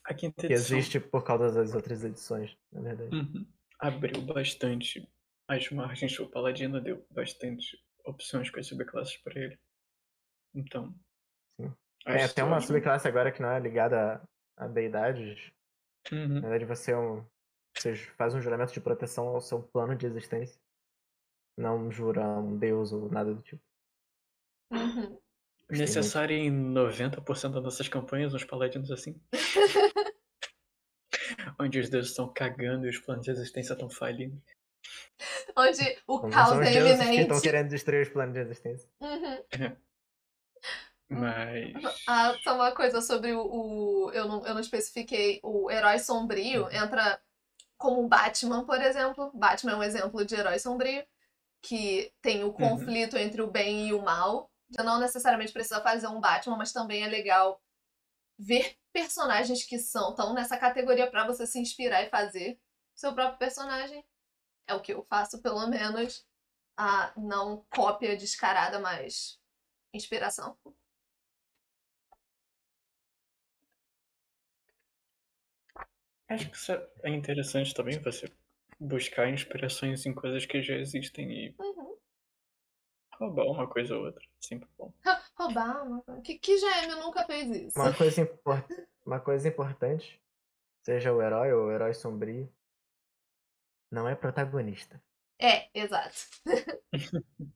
[0.06, 3.15] A quinta Que edição existe por causa das outras edições, na verdade.
[3.15, 3.47] uhum,
[3.80, 5.10] abriu bastante
[5.47, 6.19] as margens.
[6.19, 9.60] O Paladino deu bastante opções com as subclasses pra ele.
[10.53, 10.93] Então.
[12.08, 14.22] A Tem até uma subclasse agora que não é ligada
[14.56, 15.52] a, deidades.
[16.10, 16.36] Uhum.
[16.39, 17.26] Na verdade, você, é um,
[17.76, 20.58] você faz um juramento de proteção ao seu plano de existência.
[21.58, 23.62] Não jura um deus ou nada do tipo.
[24.72, 25.20] Uhum.
[25.70, 29.22] Necessário em 90% das nossas campanhas, uns paladinos assim.
[31.60, 34.41] Onde os deuses estão cagando e os planos de existência estão falindo.
[35.58, 37.41] Onde o Não caos são os é deuses que estão iminente.
[37.41, 38.89] querendo destruir os planos de existência.
[39.02, 39.78] Uhum.
[41.10, 41.74] Mas.
[42.08, 43.41] Ah, só uma coisa sobre o.
[43.41, 45.39] o- eu, não, eu não especifiquei.
[45.43, 46.72] O herói sombrio Uhum.
[46.72, 47.22] entra
[47.78, 49.32] como o Batman, por exemplo.
[49.34, 51.06] Batman é um exemplo de herói sombrio.
[51.62, 54.52] Que tem o conflito entre o bem e o mal.
[54.70, 57.62] Já não necessariamente precisa fazer um Batman, mas também é legal
[58.38, 62.60] ver personagens que são estão nessa categoria pra você se inspirar e fazer
[62.96, 64.06] seu próprio personagem.
[64.67, 66.26] É o que eu faço, pelo menos.
[66.78, 69.39] Ah, não cópia descarada, mas
[69.93, 70.58] inspiração.
[76.30, 76.72] Acho que isso
[77.04, 78.30] é interessante também, você
[78.80, 81.98] buscar inspirações em coisas que já existem e Uhum.
[83.13, 84.24] roubar uma coisa ou outra.
[84.40, 84.94] Sempre bom.
[85.36, 86.22] Roubar uma coisa.
[86.22, 87.80] Que, que GM nunca fez isso?
[87.80, 88.66] Uma coisa, impor-
[89.06, 90.22] uma coisa importante,
[90.84, 92.52] seja o herói ou o herói sombrio,
[93.92, 95.02] não é protagonista.
[95.40, 96.16] É, exato.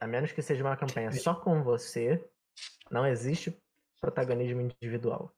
[0.00, 2.28] A menos que seja uma campanha só com você,
[2.90, 3.56] não existe
[4.00, 5.34] protagonismo individual.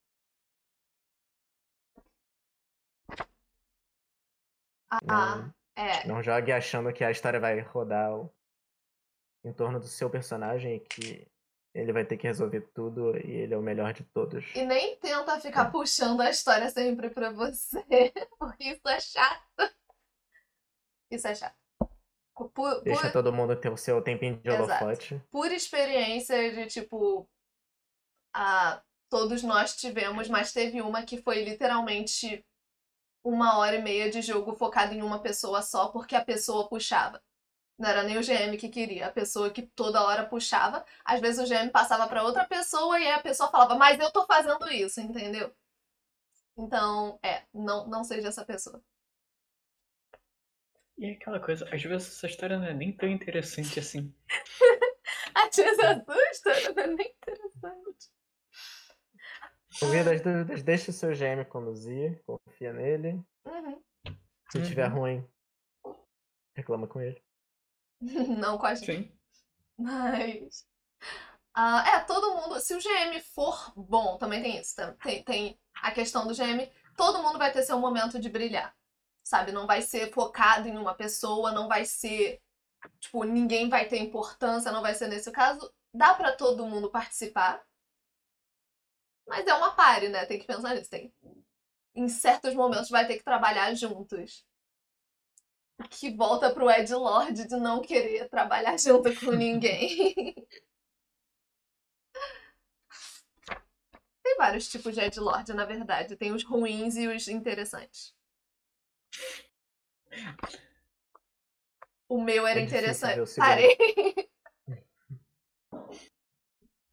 [4.91, 6.07] Ah, é.
[6.07, 8.13] Não jogue achando que a história vai rodar
[9.45, 11.29] em torno do seu personagem e que
[11.75, 14.45] ele vai ter que resolver tudo e ele é o melhor de todos.
[14.55, 17.85] E nem tenta ficar puxando a história sempre pra você,
[18.39, 19.77] porque isso é chato.
[21.11, 21.57] Isso é chato.
[22.35, 24.85] Por, por, Deixa todo mundo ter o seu tempinho de Exato.
[24.85, 25.23] holofote.
[25.31, 27.29] por experiência de tipo.
[28.35, 32.45] Ah, todos nós tivemos, mas teve uma que foi literalmente
[33.29, 37.21] uma hora e meia de jogo focado em uma pessoa só, porque a pessoa puxava.
[37.79, 40.85] Não era nem o GM que queria, a pessoa que toda hora puxava.
[41.05, 44.13] Às vezes o GM passava pra outra pessoa e aí a pessoa falava, mas eu
[44.13, 45.53] tô fazendo isso, entendeu?
[46.57, 48.83] Então, é, não, não seja essa pessoa.
[50.97, 54.15] E é aquela coisa, às vezes essa história não é nem tão interessante assim.
[55.35, 58.16] A tia se assusta, não é nem interessante.
[59.79, 63.23] Por das dúvidas, deixe o seu GM conduzir, confia nele.
[63.45, 63.83] Uhum.
[64.51, 64.99] Se tiver Uhum.
[64.99, 65.29] ruim,
[66.57, 67.23] reclama com ele.
[68.39, 68.87] Não com a gente.
[68.87, 69.13] Sim.
[69.79, 70.67] Mas.
[71.55, 72.61] ah, é, todo mundo.
[72.61, 74.75] Se o GM for bom, também tem isso.
[75.03, 76.71] Tem, tem a questão do GM.
[76.97, 78.75] Todo mundo vai ter seu momento de brilhar.
[79.23, 79.53] Sabe?
[79.53, 82.41] Não vai ser focado em uma pessoa, não vai ser.
[83.01, 85.71] Tipo, ninguém vai ter importância, não vai ser nesse caso.
[85.93, 87.66] Dá pra todo mundo participar.
[89.27, 90.25] Mas é uma pare, né?
[90.27, 90.91] Tem que pensar nisso.
[90.91, 91.13] Tem...
[91.95, 94.45] Em certos momentos vai ter que trabalhar juntos.
[95.91, 100.35] Que volta pro Ed Lord de não querer trabalhar junto com ninguém.
[104.23, 106.17] Tem vários tipos de Ed Lord, na verdade.
[106.17, 108.15] Tem os ruins e os interessantes.
[112.09, 113.37] O meu era É interessante.
[113.37, 113.77] Parei.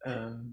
[0.06, 0.52] Ahn,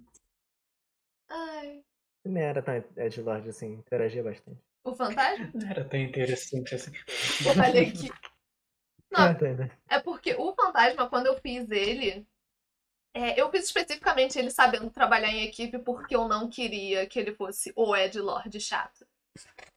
[1.32, 1.84] Ai.
[2.24, 4.60] Ele nem era tão Edgelord assim, interagia bastante.
[4.84, 5.50] O fantasma?
[5.54, 6.91] não era tão interessante assim.
[7.60, 8.12] Olha aqui.
[9.12, 9.72] Não, É, tá, né?
[9.89, 12.26] É porque o fantasma, quando eu fiz ele,
[13.13, 17.34] É, eu fiz especificamente ele sabendo trabalhar em equipe porque eu não queria que ele
[17.36, 19.06] fosse o Ed Lord chato.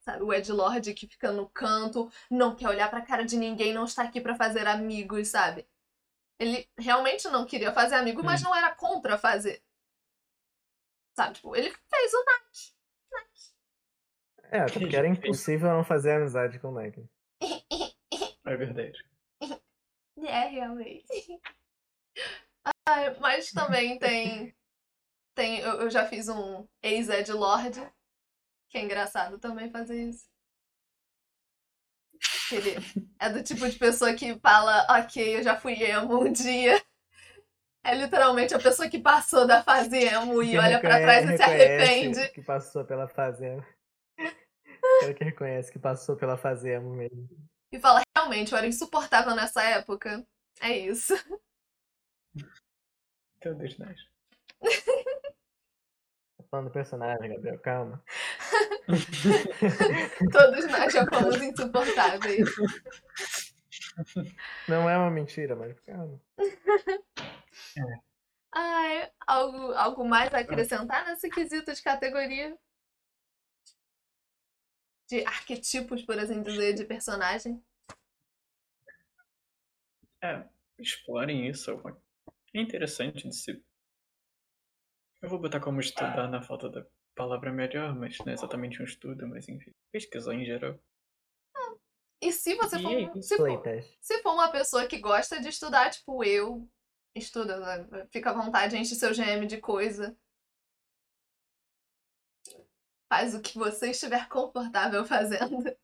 [0.05, 3.75] Sabe, o Ed Lord que fica no canto, não quer olhar pra cara de ninguém,
[3.75, 5.67] não está aqui pra fazer amigos, sabe?
[6.39, 8.45] Ele realmente não queria fazer amigo, mas Hum.
[8.45, 9.64] não era contra fazer.
[11.15, 12.75] Sabe, tipo, ele fez o Nak.
[14.51, 17.09] É, até porque era impossível não fazer amizade com o Nike.
[18.45, 18.99] É verdade.
[20.17, 21.05] É, realmente.
[22.89, 24.57] Ai, mas também tem.
[25.35, 27.79] tem eu, eu já fiz um ex-Ed Lord,
[28.71, 30.27] que é engraçado também fazer isso.
[32.51, 32.77] Ele
[33.19, 36.83] é do tipo de pessoa que fala, ok, eu já fui emo um dia.
[37.85, 41.31] É literalmente a pessoa que passou da fase emo e Que olha pra reconhe- trás
[41.31, 42.29] e se arrepende.
[42.31, 43.67] Que passou pela fazenda.
[45.01, 47.29] Cara que reconhece que passou pela fazenda mesmo.
[47.71, 50.25] E fala, realmente, eu era insuportável nessa época.
[50.61, 51.15] É isso.
[53.41, 54.01] Todos nós.
[56.39, 58.03] Tá falando do personagem, Gabriel, calma.
[60.33, 62.49] Todos nós já fomos insuportáveis.
[64.69, 66.19] Não é uma mentira, mas calma.
[68.53, 72.57] Ai, algo, algo mais a acrescentar nesse quesito de categoria?
[75.09, 77.63] De arquetipos, por assim dizer, de personagem?
[80.23, 81.71] É, explorem isso.
[81.71, 83.63] é É interessante de se.
[85.21, 88.85] Eu vou botar como estudar na falta da palavra melhor, mas não é exatamente um
[88.85, 89.73] estudo, mas enfim.
[89.91, 90.79] Pesquisar em geral.
[92.21, 93.63] E se você for, é se for,
[94.01, 96.67] se for uma pessoa que gosta de estudar, tipo eu,
[97.15, 98.07] estuda, né?
[98.11, 100.17] fica à vontade, enche seu GM de coisa.
[103.09, 105.75] Faz o que você estiver confortável fazendo.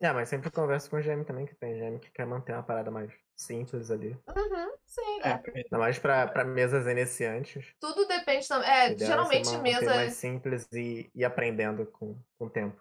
[0.00, 2.62] É, mas sempre converso com o GM também, que tem GM que quer manter uma
[2.62, 4.10] parada mais simples ali.
[4.36, 5.42] Uhum, sim, É, é.
[5.54, 7.74] Ainda mais pra, pra mesas iniciantes.
[7.80, 8.68] Tudo depende também.
[8.68, 9.80] É, ideal geralmente é ser mesa.
[9.80, 12.80] manter mais simples e ir aprendendo com, com o tempo.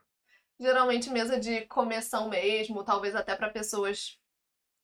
[0.60, 4.20] geralmente mesa de começão mesmo, talvez até para pessoas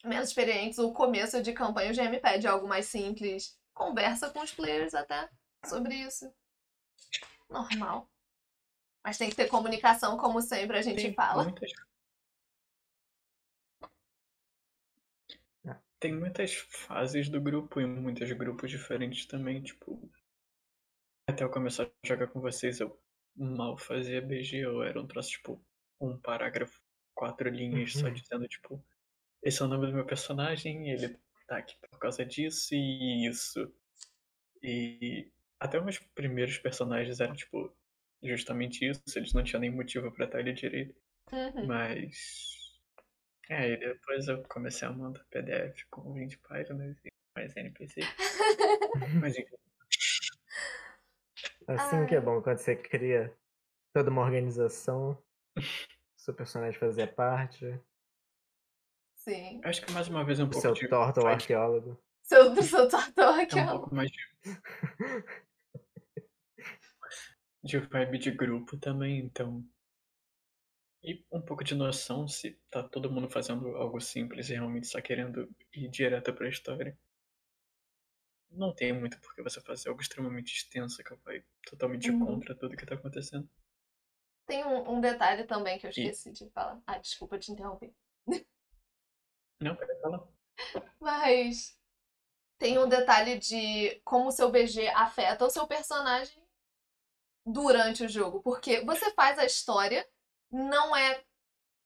[0.04, 3.58] menos experientes, o começo de campanha o GM pede algo mais simples.
[3.74, 5.30] Conversa com os players até
[5.66, 6.32] sobre isso.
[7.50, 8.10] Normal.
[9.04, 11.44] Mas tem que ter comunicação, como sempre a gente tem fala.
[11.44, 11.72] muitas.
[15.66, 15.76] É.
[16.00, 20.10] Tem muitas fases do grupo e muitos grupos diferentes também, tipo.
[21.28, 23.00] Até eu começar a jogar com vocês, eu
[23.36, 25.64] mal fazia BG, eu era um troço, tipo,
[26.02, 26.82] um parágrafo,
[27.14, 28.14] quatro linhas, só Uhum.
[28.14, 28.84] dizendo, tipo,
[29.44, 33.72] esse é o nome do meu personagem, ele tá aqui por causa disso e isso.
[34.62, 37.74] E até os meus primeiros personagens eram, tipo,
[38.24, 40.96] justamente isso, eles não tinham nem motivo pra estar ali direito.
[41.32, 41.66] Uhum.
[41.66, 42.80] Mas.
[43.50, 48.02] É, e depois eu comecei a mandar PDF com 20 páginas e mais NPC.
[49.24, 49.56] Mas enfim.
[51.68, 53.34] Assim que é bom, quando você cria
[53.94, 55.18] toda uma organização,
[56.18, 57.80] seu personagem fazia parte,
[59.30, 59.62] Sim.
[59.64, 60.88] Acho que mais uma vez é um o pouco seu de.
[60.88, 62.02] Vibe- arqueólogo.
[62.24, 64.18] Seu, seu tortão É aqui, um pouco mais de,
[67.64, 69.64] de vibe de grupo também, então.
[71.04, 75.00] E um pouco de noção se tá todo mundo fazendo algo simples e realmente só
[75.02, 76.98] querendo ir direto pra história.
[78.52, 82.26] Não tem muito por que você fazer algo extremamente extenso que vai totalmente Uhum.
[82.26, 83.48] contra tudo que tá acontecendo.
[84.48, 86.82] Tem um, um detalhe também que eu E- esqueci de falar.
[86.88, 87.94] Ai, desculpa te interromper.
[89.60, 90.28] Não, pode falar.
[91.00, 91.78] Mas
[92.58, 96.44] tem um detalhe de como o seu BG afeta o seu personagem
[97.46, 98.42] durante o jogo.
[98.42, 100.08] Porque você faz a história,
[100.52, 101.24] não é.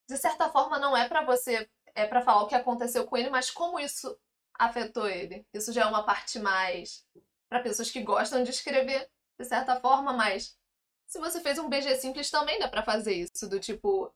[0.08, 1.70] De certa forma, não é pra você.
[1.96, 4.20] É pra falar o que aconteceu com ele, mas como isso
[4.56, 5.48] afetou ele.
[5.54, 7.08] Isso já é uma parte mais.
[7.50, 9.10] Pra pessoas que gostam de escrever,
[9.40, 10.58] de certa forma, mas.
[11.06, 13.48] Se você fez um BG simples, também dá pra fazer isso.
[13.48, 14.14] Do tipo.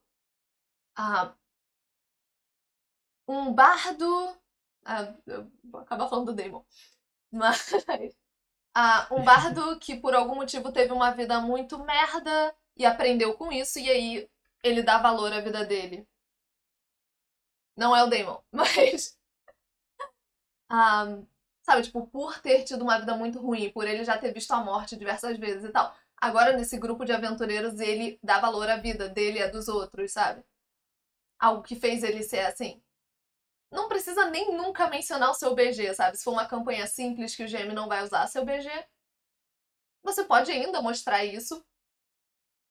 [0.96, 1.36] Ah,
[3.28, 4.06] um bardo.
[4.86, 6.64] Ah, eu vou acabar falando do Damon.
[7.32, 7.72] Mas.
[8.76, 13.52] Ah, um bardo que por algum motivo teve uma vida muito merda e aprendeu com
[13.52, 14.30] isso, e aí
[14.64, 16.08] ele dá valor à vida dele.
[17.78, 19.18] Não é o Damon, mas.
[20.70, 21.06] Ah,
[21.64, 24.64] sabe, tipo, por ter tido uma vida muito ruim, por ele já ter visto a
[24.64, 25.94] morte diversas vezes e tal.
[26.18, 30.12] Agora, nesse grupo de aventureiros, ele dá valor à vida dele e à dos outros,
[30.12, 30.44] sabe?
[31.40, 32.82] Algo que fez ele ser assim.
[33.72, 36.18] Não precisa nem nunca mencionar o seu BG, sabe?
[36.18, 38.70] Se for uma campanha simples que o GM não vai usar seu BG,
[40.04, 41.66] você pode ainda mostrar isso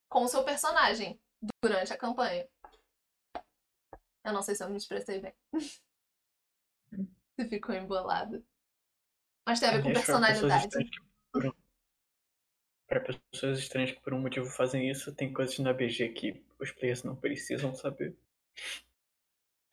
[0.08, 1.20] com o seu personagem
[1.62, 2.48] durante a campanha.
[4.24, 5.34] Eu não sei se eu me expressei bem.
[7.38, 8.42] Você ficou embolado.
[9.46, 10.90] Mas tem a ver com pra pessoas personalidade.
[11.34, 11.52] um-
[12.88, 16.70] Pra pessoas estranhas que por um motivo fazem isso, tem coisas na BG que os
[16.72, 18.16] players não precisam saber.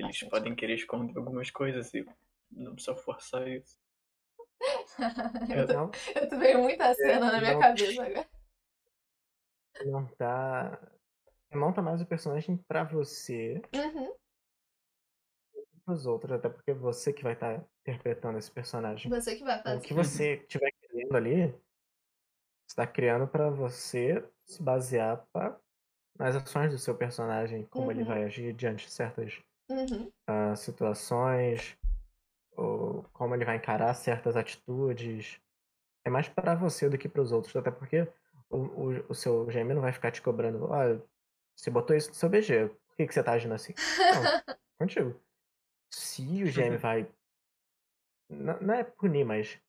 [0.03, 2.05] Eles podem querer esconder algumas coisas e
[2.51, 3.77] não precisa forçar isso.
[5.55, 7.59] eu, tô, Não, eu tô vendo muita cena na minha não.
[7.59, 8.27] cabeça agora.
[10.17, 10.91] tá.
[11.51, 14.15] Não tá mais o personagem pra você Uhum.
[15.55, 19.09] e pros outros, até porque é você que vai estar interpretando esse personagem.
[19.11, 19.81] Você que vai O fazer.
[19.87, 21.53] que você estiver criando ali,
[22.67, 25.59] você tá criando pra você se basear pra-
[26.17, 28.07] nas ações do seu personagem, como ele Uhum.
[28.07, 29.39] vai agir diante de certas
[29.73, 30.11] Uhum.
[30.27, 31.77] ah, situações,
[32.55, 35.39] ou como ele vai encarar certas atitudes.
[36.05, 38.07] É mais pra você do que pros outros, até porque
[38.49, 41.03] o, o, o seu GM não vai ficar te cobrando, olha,
[41.55, 43.73] você botou isso no seu BG, por que, que você tá agindo assim?
[43.73, 44.23] Não,
[44.77, 45.19] contigo.
[45.91, 47.09] Se o GM vai.
[48.29, 49.59] Não, não é punir, mas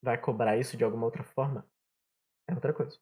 [0.00, 1.66] vai cobrar isso de alguma outra forma,
[2.48, 2.98] é outra coisa.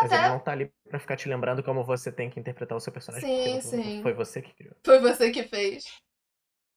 [0.00, 2.76] Mas ele até não tá ali pra ficar te lembrando como você tem que interpretar
[2.76, 3.28] o seu personagem.
[3.28, 4.02] Sim, sim.
[4.02, 4.74] Foi você que criou.
[4.84, 5.84] foi você que fez.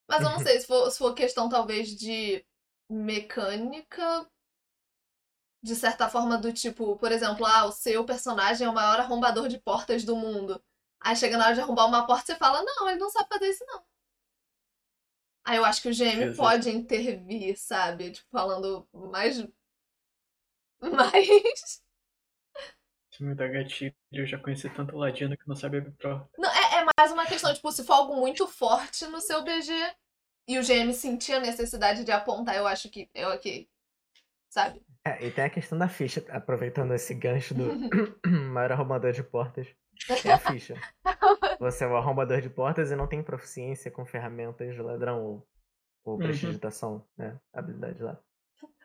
[0.07, 2.45] Mas eu não sei, se for, se for questão talvez de
[2.89, 4.27] mecânica,
[5.63, 9.47] de certa forma do tipo, por exemplo, ah, o seu personagem é o maior arrombador
[9.47, 10.61] de portas do mundo.
[10.99, 13.27] Aí chega na hora de arrombar uma porta e você fala, não, ele não sabe
[13.29, 13.83] fazer isso não.
[15.43, 16.37] Aí eu acho que o GM Exato.
[16.37, 18.11] pode intervir, sabe?
[18.11, 19.45] Tipo, falando mais.
[20.81, 21.81] Mais.
[23.11, 25.93] Se me dá gatilho, eu já conheci tanto ladino que não sabe abrir.
[26.37, 29.73] Não, é, é mais uma questão, tipo, se for algo muito forte no seu BG
[30.47, 33.69] e o GM sentir a necessidade de apontar, eu acho que é ok.
[34.49, 34.81] Sabe?
[35.05, 37.63] É, e tem a questão da ficha, aproveitando esse gancho do
[38.51, 39.67] maior arrombador de portas.
[40.25, 40.75] É a ficha.
[41.59, 45.47] Você é um arrombador de portas e não tem proficiência com ferramentas de ladrão ou,
[46.03, 46.19] ou Uhum.
[46.19, 47.39] prestidigitação, né?
[47.53, 48.17] Habilidade lá.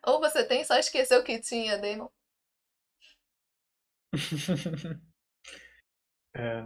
[0.05, 2.09] Ou você tem, só esqueceu que tinha, Damon.
[6.39, 6.63] É,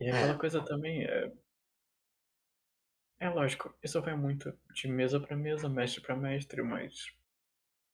[0.00, 1.32] e aquela coisa também é.
[3.20, 7.12] É lógico, isso vai muito de mesa pra mesa, mestre pra mestre, mas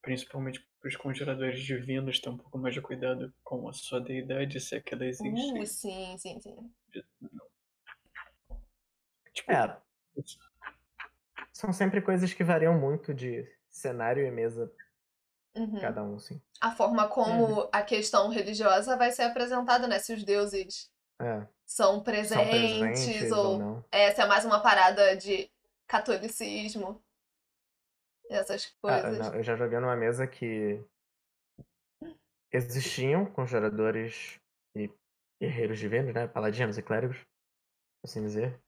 [0.00, 4.60] principalmente para os conjuradores divinos ter um pouco mais de cuidado com a sua deidade,
[4.60, 5.58] se é que ela existe.
[5.58, 6.72] Uh, sim, sim, sim.
[9.34, 9.76] Tipo, É.
[11.52, 14.72] São sempre coisas que variam muito de cenário e mesa,
[15.56, 15.80] Uhum.
[15.80, 16.40] cada um, sim.
[16.60, 19.98] A forma como a questão religiosa vai ser apresentada, né?
[19.98, 20.90] Se os deuses
[21.20, 21.46] É.
[21.66, 23.84] são São presentes, presentes ou ou não.
[23.90, 25.50] é, se é mais uma parada de
[25.86, 27.02] catolicismo.
[28.28, 29.18] Essas Ah, coisas.
[29.18, 30.84] não, eu já joguei numa mesa que
[32.52, 34.40] existiam conjuradores
[34.76, 34.90] e
[35.40, 36.26] guerreiros divinos, né?
[36.26, 37.18] Paladinos e clérigos,
[38.04, 38.60] assim dizer.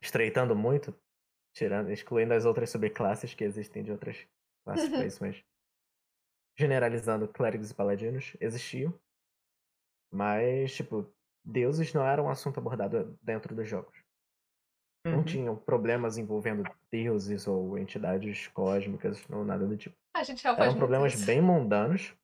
[0.00, 0.94] Estreitando muito,
[1.54, 4.26] tirando, excluindo as outras subclasses que existem de outras
[4.64, 4.74] pra
[5.06, 5.42] isso, mas
[6.58, 8.98] generalizando clérigos e paladinos, existiam.
[10.12, 11.12] Mas, tipo,
[11.44, 14.04] deuses não eram um assunto abordado dentro dos jogos
[15.04, 15.24] não uhum.
[15.24, 19.96] tinham problemas envolvendo deuses ou entidades cósmicas ou nada do tipo.
[20.14, 21.26] A gente já Eram problemas isso.
[21.26, 22.14] bem mundanos.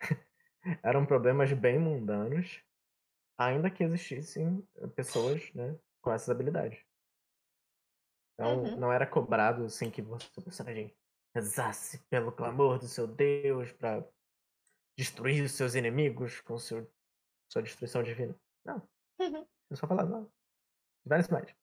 [0.82, 2.60] Eram problemas bem mundanos,
[3.38, 6.84] ainda que existissem pessoas, né, com essas habilidades.
[8.34, 8.76] Então, Uhum.
[8.76, 10.94] não era cobrado assim que você, personagem
[11.38, 14.04] rezasse pelo clamor do seu Deus pra
[14.96, 16.90] destruir os seus inimigos com seu,
[17.48, 18.34] sua destruição divina.
[18.64, 18.82] Não.
[19.20, 19.46] Uhum.
[19.70, 20.32] Eu só falava, não.
[21.06, 21.54] Vários mais.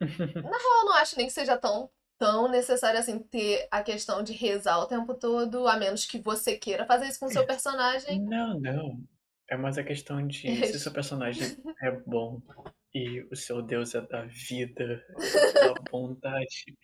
[0.00, 4.78] Eu não acho nem que seja tão, tão necessário assim ter a questão de rezar
[4.78, 8.20] o tempo todo, a menos que você queira fazer isso com o seu personagem.
[8.22, 9.04] Não, não.
[9.50, 10.40] É mais a questão de
[10.72, 11.42] se seu personagem
[11.82, 12.40] é bom
[12.94, 15.04] e o seu deus é da vida,
[15.54, 16.78] da bondade,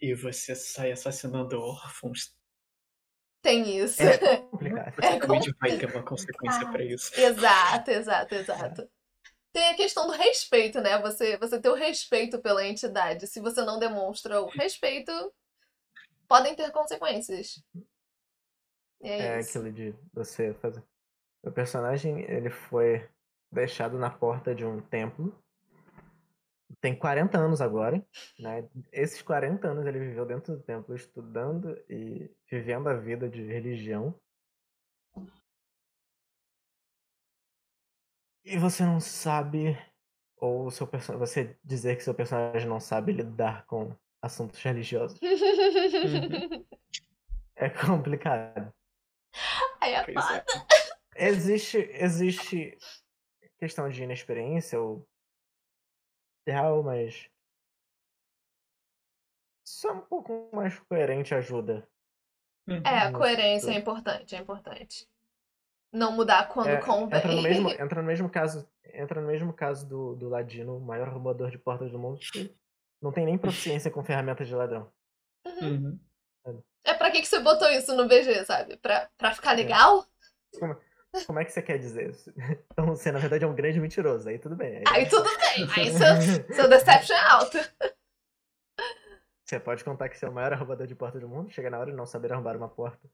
[0.00, 2.34] e você sai assassinando órfãos,
[3.42, 4.02] Tem isso.
[4.02, 4.94] É complicado.
[4.96, 6.72] possivelmente vai ter uma consequência Ah.
[6.72, 7.18] pra isso.
[7.18, 8.90] Exato, exato, exato.
[9.52, 10.98] Tem a questão do respeito, né?
[11.00, 13.26] Você, você ter o respeito pela entidade.
[13.26, 15.10] Se você não demonstra o respeito,
[16.28, 17.62] podem ter consequências.
[19.00, 19.50] E é, É isso.
[19.58, 20.82] aquilo de você fazer.
[21.42, 23.08] O personagem, ele foi
[23.50, 25.32] deixado na porta de um templo.
[26.80, 28.04] Tem 40 anos agora,
[28.38, 28.68] né?
[28.92, 34.14] Esses 40 anos ele viveu dentro do templo, estudando e vivendo a vida de religião.
[38.44, 39.76] E você não sabe,
[40.36, 45.18] ou seu perso- você dizer que seu personagem não sabe lidar com assuntos religiosos.
[47.58, 48.70] É complicado.
[49.80, 50.44] Aí é foda.
[51.14, 51.28] é.
[51.30, 52.76] Existe, existe
[53.58, 55.08] questão de inexperiência ou
[56.46, 57.28] real, mas
[59.66, 61.86] Só um pouco mais coerente ajuda.
[62.68, 62.82] Uhum.
[62.84, 65.08] É, a coerência é importante, é importante.
[65.92, 67.18] Não mudar quando É, convém.
[67.18, 70.80] entra no mesmo, entra no mesmo caso, entra no mesmo caso do, do Ladino, o
[70.80, 72.54] maior roubador de portas do mundo, que
[73.02, 74.90] não tem nem proficiência com ferramentas de ladrão.
[75.44, 75.98] Uhum.
[76.46, 76.62] Uhum.
[76.84, 78.76] É pra que, que você botou isso no BG, sabe?
[78.76, 80.76] Pra, pra ficar É.
[81.26, 82.32] Como é que você quer dizer isso?
[82.72, 84.28] Então você, na verdade, é um grande mentiroso.
[84.28, 84.82] Aí tudo bem.
[84.88, 86.06] Aí tudo bem, aí seu,
[86.54, 87.58] seu deception é alto.
[89.44, 91.78] Você pode contar que você é o maior roubador de porta do mundo, chega na
[91.78, 93.08] hora de não saber arrombar uma porta.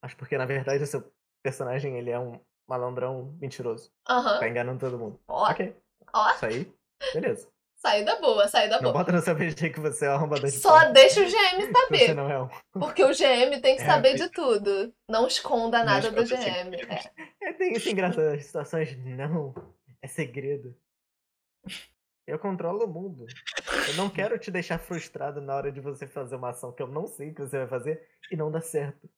[0.00, 1.10] Mas porque, na verdade, o seu
[1.42, 3.90] personagem ele é um malandrão mentiroso.
[4.08, 4.38] Aham.
[4.38, 5.18] Tá enganando todo mundo.
[5.26, 5.74] Ó, Ok,
[6.12, 6.72] ó, isso aí,
[7.12, 7.48] beleza.
[7.84, 8.92] Saída boa, saída Não boa.
[8.94, 11.72] bota no seu BG que você é um arrombador de Só deixa o GM Você
[11.72, 12.14] saber.
[12.14, 12.48] não é um.
[12.72, 14.92] Porque o GM tem que É, saber de tudo.
[15.08, 16.74] Não esconda Não nada do esconda GM.
[16.88, 17.48] É.
[17.48, 18.96] É, tem isso engraçado nas situações.
[19.04, 19.54] Não,
[20.02, 20.74] é segredo.
[22.26, 23.26] Eu controlo o mundo.
[23.88, 26.86] Eu não quero te deixar frustrado na hora de você fazer uma ação que eu
[26.88, 29.08] não sei que você vai fazer e não dá certo.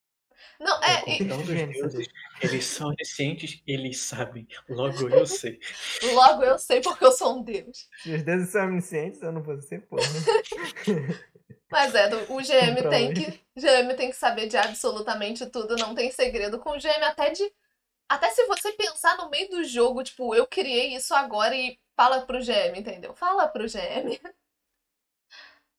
[0.61, 1.01] Não, é.
[1.07, 2.09] e- confio Então, deuses,
[2.43, 4.47] eles são oniscientes, eles sabem.
[4.69, 5.59] Logo eu sei.
[6.15, 7.89] Logo eu sei porque eu sou um deus.
[8.03, 10.03] Se os deuses são omniscientes, eu não vou ser, porra.
[11.71, 13.41] Mas é, o GM tem que.
[13.57, 17.43] GM tem que saber de absolutamente tudo, não tem segredo com o GM, até de.
[18.09, 22.21] Até se você pensar no meio do jogo, tipo, eu criei isso agora e fala
[22.21, 23.15] pro GM, entendeu?
[23.15, 24.21] Fala pro GM.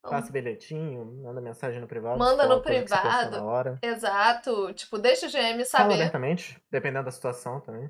[0.10, 2.18] Passa bilhetinho, manda mensagem no privado.
[2.18, 3.44] Manda no privado.
[3.44, 3.80] Hora.
[3.82, 4.74] Exato.
[4.74, 5.94] Tipo, deixa o GM Fala saber.
[5.96, 7.90] abertamente, dependendo da situação também.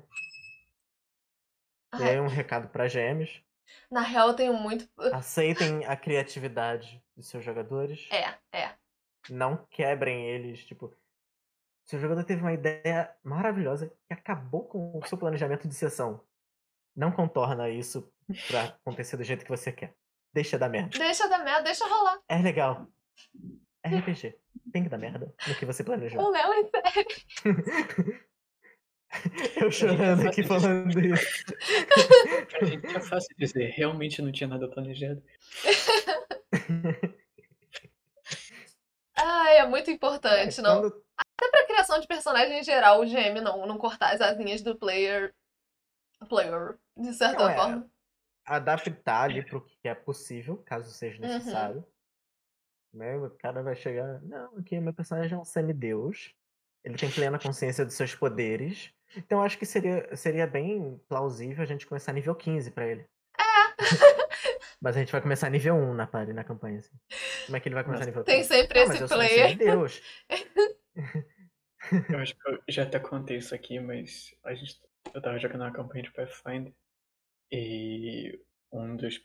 [1.94, 3.42] E Ai, aí um recado pra GMs.
[3.90, 4.88] na real, eu tenho muito.
[5.12, 8.06] Aceitem a criatividade dos seus jogadores.
[8.10, 8.74] É, é.
[9.30, 10.94] Não quebrem eles, tipo.
[11.86, 16.20] Seu jogador teve uma ideia maravilhosa que acabou com o seu planejamento de sessão.
[16.94, 18.12] Não contorna isso
[18.48, 19.94] pra acontecer do jeito que você quer.
[20.38, 20.96] Deixa dar merda.
[20.96, 22.20] Deixa dar merda, deixa rolar.
[22.28, 22.86] É legal.
[23.84, 24.36] RPG.
[24.72, 26.20] Tem que dar merda no que você planejou.
[26.22, 26.62] O Léo é
[26.92, 27.06] sério.
[29.60, 31.44] Eu chorando aqui falando isso.
[32.50, 35.20] Pra gente é fácil dizer, realmente não tinha nada planejado.
[39.16, 40.60] Ai, é muito importante.
[40.60, 44.12] É, não, quando- Até pra criação de personagem em geral, o GM não, não cortar
[44.14, 45.34] as asinhas do player.
[46.28, 47.90] Player, de certa Não, é, forma.
[48.56, 51.28] Adaptar ali pro que é possível, caso seja Uhum.
[51.28, 51.84] necessário.
[52.92, 53.16] Né?
[53.16, 54.20] O cara vai chegar.
[54.22, 56.34] Não, aqui meu personagem é um semideus.
[56.84, 58.90] Ele tem plena consciência dos seus poderes.
[59.16, 63.06] Então acho que seria, seria bem plausível a gente começar nível 15 pra ele.
[64.80, 66.96] Mas a gente vai começar nível 1 na party, na campanha, assim.
[67.46, 68.48] Como é que ele vai começar Mas nível Tem 15?
[68.48, 69.48] sempre Não, mas esse eu sou um player.
[69.48, 70.02] semideus.
[72.12, 74.80] Eu acho que eu já até contei isso aqui, mas a gente,
[75.14, 76.72] eu tava jogando uma campanha de Pathfinder
[77.50, 78.38] e
[78.72, 79.20] um dos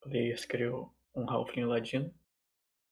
[0.00, 2.12] players criou um Halfling Ladino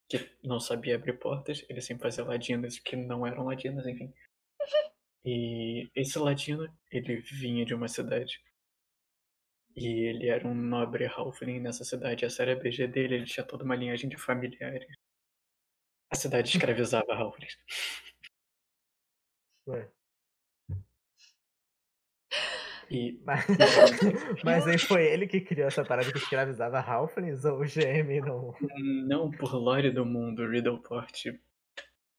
[0.09, 4.13] que não sabia abrir portas, ele sempre fazia ladinas que não eram ladinas, enfim.
[5.25, 8.43] E esse ladino, ele vinha de uma cidade.
[9.77, 12.25] E ele era um nobre Halfling nessa cidade.
[12.25, 14.85] Essa era a BG dele, ele tinha toda uma linhagem de familiares.
[16.11, 17.57] A cidade escravizava Halflings.
[19.67, 19.89] Ué.
[22.93, 23.47] E Mas,
[24.45, 28.55] mas aí foi ele que criou essa parada que escravizava Halflings ou o GM não?
[29.07, 31.29] Não por lore do mundo, Riddleport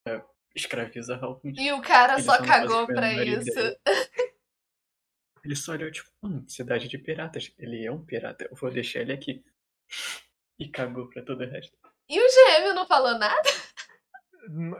[0.08, 0.22] é,
[0.56, 1.60] escraviza Halflings.
[1.62, 3.50] E o cara Eles só cagou pra isso.
[3.52, 3.78] ideia.
[5.46, 7.54] Ele só olhou, tipo, hum, cidade de piratas.
[7.60, 9.44] Ele é um pirata, eu vou deixar ele aqui.
[10.58, 11.78] E cagou pra todo o resto.
[12.10, 13.50] E o GM não falou nada?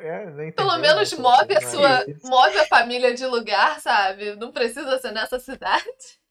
[0.02, 1.20] É, Pelo menos né?
[1.20, 2.06] move a sua.
[2.24, 4.36] Move a família de lugar, sabe?
[4.36, 6.22] Não precisa ser nessa cidade.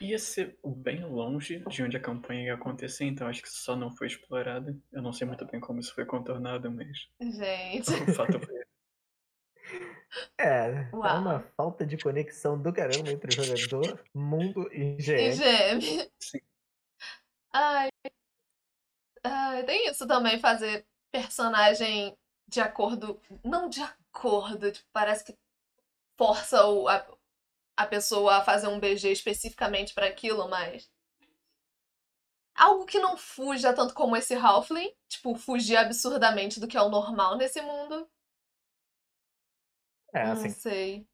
[0.00, 3.74] Ia ser bem longe de onde a campanha ia acontecer, então acho que isso só
[3.74, 4.80] não foi explorado.
[4.92, 7.90] Eu não sei muito bem como isso foi contornado, mas Gente.
[8.10, 8.60] o fato foi.
[10.38, 15.36] É, é uma falta de conexão do caramba entre o jogador, mundo e E GM.
[15.36, 16.10] GM.
[16.18, 16.40] Sim.
[17.52, 17.88] Ai.
[19.22, 22.16] Ai, tem isso também, fazer personagem
[22.48, 23.20] de acordo.
[23.44, 25.38] Não de acordo, tipo, parece que
[26.16, 27.06] força o, a,
[27.76, 30.90] a pessoa a fazer um BG especificamente pra aquilo, mas.
[32.54, 36.90] Algo que não fuja tanto como esse Halfling, tipo, fugir absurdamente do que é o
[36.90, 38.06] normal nesse mundo.
[40.12, 41.08] É, não assim, sei.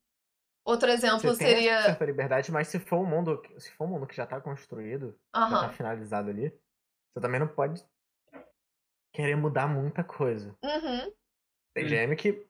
[0.65, 1.83] Outro exemplo você tem seria.
[1.83, 4.41] certa liberdade, mas se for um mundo, que- se for um mundo que já tá
[4.41, 6.51] construído, já tá finalizado ali,
[7.13, 7.85] você também não pode
[9.17, 10.55] querer mudar muita coisa.
[10.63, 11.11] Uhum.
[11.75, 11.89] Tem Hum.
[11.89, 12.47] GM que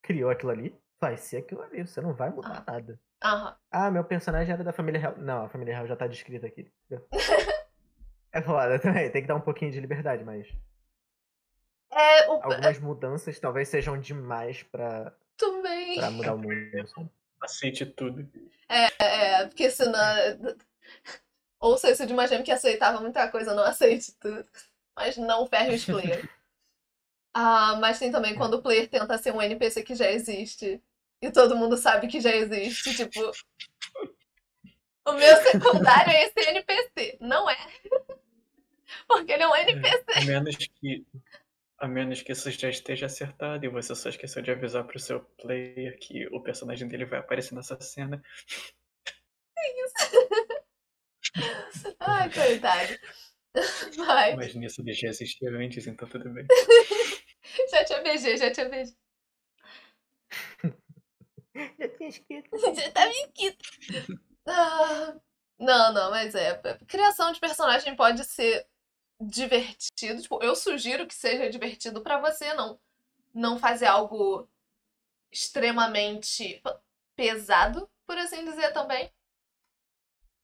[0.00, 3.00] criou aquilo ali, vai ser aquilo ali, você não vai mudar nada.
[3.24, 3.56] Aham.
[3.72, 5.16] Ah, meu personagem era da família real.
[5.18, 6.72] Não, a família real já tá descrita aqui.
[8.32, 10.46] é foda também, tem que dar um pouquinho de liberdade, mas
[11.90, 15.96] É, o, Algumas mudanças talvez sejam demais pra, também.
[15.96, 16.88] pra mudar o mundo.
[16.88, 17.10] sabe?
[17.42, 18.30] Aceite tudo.
[18.68, 20.00] É, porque senão.
[21.58, 24.46] Ouça isso de uma gema que aceitava muita coisa, não aceite tudo.
[24.96, 26.26] Mas não ferre os players.
[27.38, 30.82] Ah, mas tem também quando o player tenta ser um NPC que já existe.
[31.20, 32.96] E todo mundo sabe que já existe.
[32.96, 33.30] Tipo.
[35.06, 37.18] O meu secundário é esse NPC.
[37.20, 37.56] Não é.
[39.06, 40.04] Porque ele é um NPC.
[40.14, 41.06] A menos que.
[41.78, 45.20] A menos que isso já esteja acertado e você só esqueceu de avisar pro seu
[45.38, 48.22] player que o personagem dele vai aparecer nessa cena.
[52.00, 52.98] Ai, coitado.
[53.96, 54.36] Vai.
[54.36, 56.46] Mas nisso já existia antes, então tudo bem.
[57.70, 58.94] Já te beijei, já te beijei.
[61.78, 62.50] Já tinha escrito.
[62.74, 63.56] Já tá me
[64.46, 65.14] Ah,
[65.58, 66.60] Não, não, mas é.
[66.86, 68.66] Criação de personagem pode ser
[69.20, 70.20] divertido.
[70.20, 72.78] Tipo, eu sugiro que seja divertido pra você, não,
[73.32, 74.46] não fazer algo
[75.32, 76.62] extremamente
[77.16, 79.10] pesado, por assim dizer também.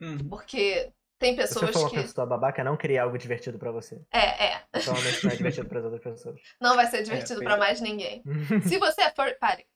[0.00, 0.28] Uhum.
[0.28, 0.92] Porque
[1.22, 1.96] tem Se você pessoas for uma que.
[2.02, 4.04] pessoa babaca, não crie algo divertido pra você.
[4.12, 4.58] É, é.
[4.72, 6.40] Provavelmente não é divertido pras outras pessoas.
[6.60, 7.56] Não vai ser divertido é.
[7.56, 8.22] mais ninguém.
[8.68, 9.34] Se você é furry.
[9.38, 9.66] Pare.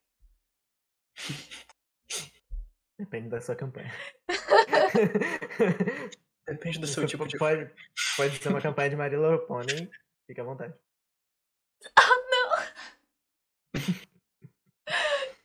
[2.99, 3.92] Depende da sua campanha.
[6.49, 7.38] Depende do Se seu for- tipo de.
[7.38, 7.70] pode,
[8.16, 9.90] pode ser uma campanha de Little Pony.
[10.26, 10.74] Fica à vontade.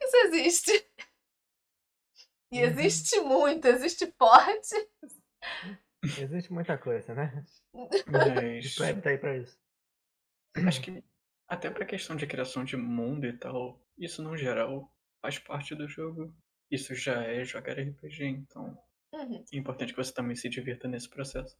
[0.00, 0.72] Isso existe.
[2.52, 2.64] E Uhum.
[2.64, 4.88] existe muito, existe forte.
[6.16, 7.44] Existe muita coisa, né?
[8.06, 8.76] Mas.
[9.02, 9.56] Tá aí pra isso.
[10.66, 11.02] Acho que
[11.48, 15.88] até pra questão de criação de mundo e tal, isso no geral faz parte do
[15.88, 16.34] jogo.
[16.70, 18.78] Isso já é jogar RPG, então
[19.12, 19.44] Uhum.
[19.52, 21.56] é importante que você também se divirta nesse processo.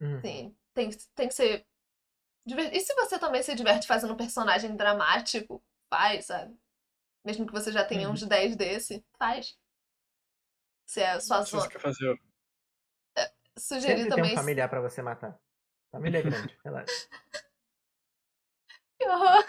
[0.00, 0.20] Hum.
[0.24, 1.66] Sim, tem, tem que ser.
[2.46, 6.56] E se você também se diverte fazendo um personagem dramático, faz, sabe?
[7.24, 8.14] Mesmo que você já tenha Uhum.
[8.14, 9.56] uns 10 desse, faz.
[10.86, 11.72] Se é a sua Se você zona.
[11.72, 12.18] quer fazer
[13.60, 14.32] Sugerir Sempre tem também.
[14.32, 15.38] um familiar pra você matar.
[15.92, 17.08] Família é grande, relaxa.
[18.98, 19.44] Que horror!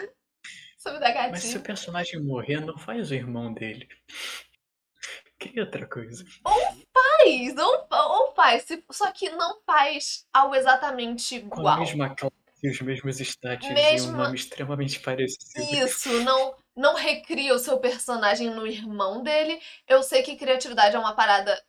[0.78, 3.88] Isso me dá Mas se o personagem morrer, não faz o irmão dele.
[5.38, 6.24] Cria outra coisa.
[6.44, 7.56] Faz!
[7.58, 11.78] Ou, ou faz, só que não faz algo exatamente Com a igual.
[11.80, 15.74] mesma classe e os mesmos status e Mesma- um nome extremamente parecido.
[15.84, 19.60] Isso, não, não recria o seu personagem no irmão dele.
[19.88, 21.60] Eu sei que criatividade é uma parada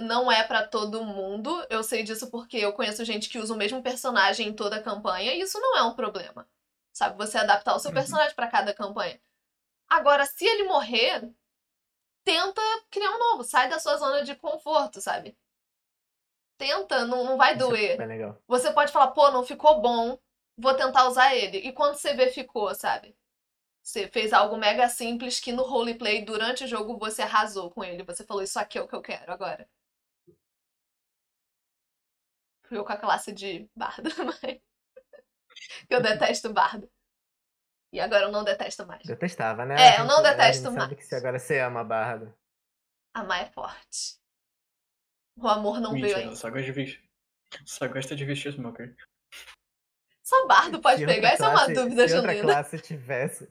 [0.00, 1.66] não é pra todo mundo.
[1.70, 4.82] Eu sei disso porque eu conheço gente que usa o mesmo personagem em toda a
[4.82, 6.48] campanha e isso não é um problema.
[6.92, 7.94] Sabe, você adaptar o seu Uhum.
[7.94, 9.20] personagem pra cada campanha.
[9.88, 11.30] Agora, se ele morrer,
[12.24, 15.36] tenta criar um novo, sai da sua zona de conforto, sabe?
[16.58, 18.08] Tenta, não, não vai Isso é doer.
[18.08, 18.36] legal.
[18.48, 20.18] Você pode falar, pô, não ficou bom,
[20.56, 21.58] vou tentar usar ele.
[21.58, 23.16] E quando você vê, ficou, sabe?
[23.82, 28.02] Você fez algo mega simples que no roleplay, durante o jogo, você arrasou com ele.
[28.04, 29.68] Você falou, isso aqui é o que eu quero agora.
[32.68, 34.60] Fui eu com a classe de bardo, mas...
[35.88, 36.90] Eu detesto bardo.
[37.92, 39.02] E agora eu não detesto mais.
[39.06, 39.74] Detestava, né?
[39.96, 40.94] É, eu não a detesto gente sabe mais.
[40.98, 42.34] que se agora você ama bardo.
[43.14, 44.18] Amar é forte.
[45.36, 46.36] O amor não veio Mentira, ainda.
[46.36, 47.10] só gosta de vestir.
[47.64, 48.94] Só gosta de vestir smoker.
[50.22, 51.30] Só bardo pode Se outra pegar?
[51.30, 52.52] Essa é uma dúvida Se outra genuína.
[52.54, 53.50] classe tivesse.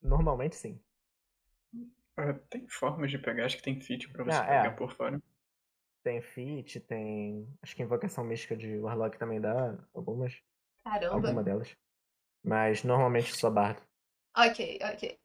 [0.00, 0.80] Normalmente sim.
[2.48, 4.62] Tem formas de pegar, acho que tem feat pra você Ah, é.
[4.62, 5.20] pegar por fora.
[6.04, 7.48] Tem Fit, tem.
[7.62, 10.38] Acho que Invocação Mística de Warlock também dá algumas.
[10.84, 11.14] Caramba.
[11.14, 11.74] Alguma delas.
[12.44, 13.82] Mas normalmente só bardo.
[14.36, 15.18] Ok, ok.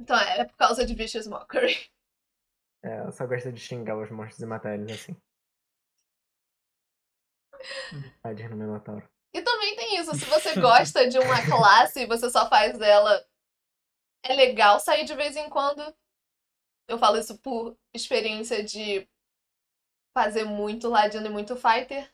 [0.00, 1.74] Então é por causa de Vicious Mockery.
[2.84, 5.16] É, eu só gosto de xingar os monstros e matar eles assim.
[8.22, 9.08] Tadinho no Minotauro.
[9.34, 13.26] E também tem isso, se você gosta de uma classe e você só faz ela,
[14.22, 15.82] é legal sair de vez em quando.
[16.86, 19.08] Eu falo isso por experiência de
[20.16, 22.10] fazer muito ladino e muito fighter.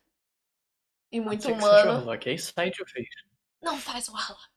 [1.13, 1.99] E muito Pode ser que seja humano.
[1.99, 2.29] Warlock,
[2.97, 3.07] aí.
[3.61, 4.51] Não faz o Warlock.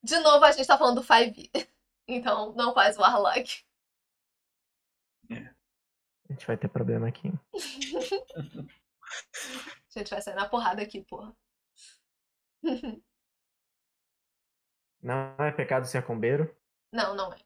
[0.00, 1.50] De novo, a gente tá falando do 5e.
[2.08, 3.64] Então, não faz o Warlock.
[5.28, 7.32] A gente vai ter problema aqui.
[7.52, 7.52] A
[9.98, 11.36] gente vai sair na porrada aqui, porra.
[15.02, 16.56] Não é pecado ser combeiro.
[16.92, 17.45] Não, não é.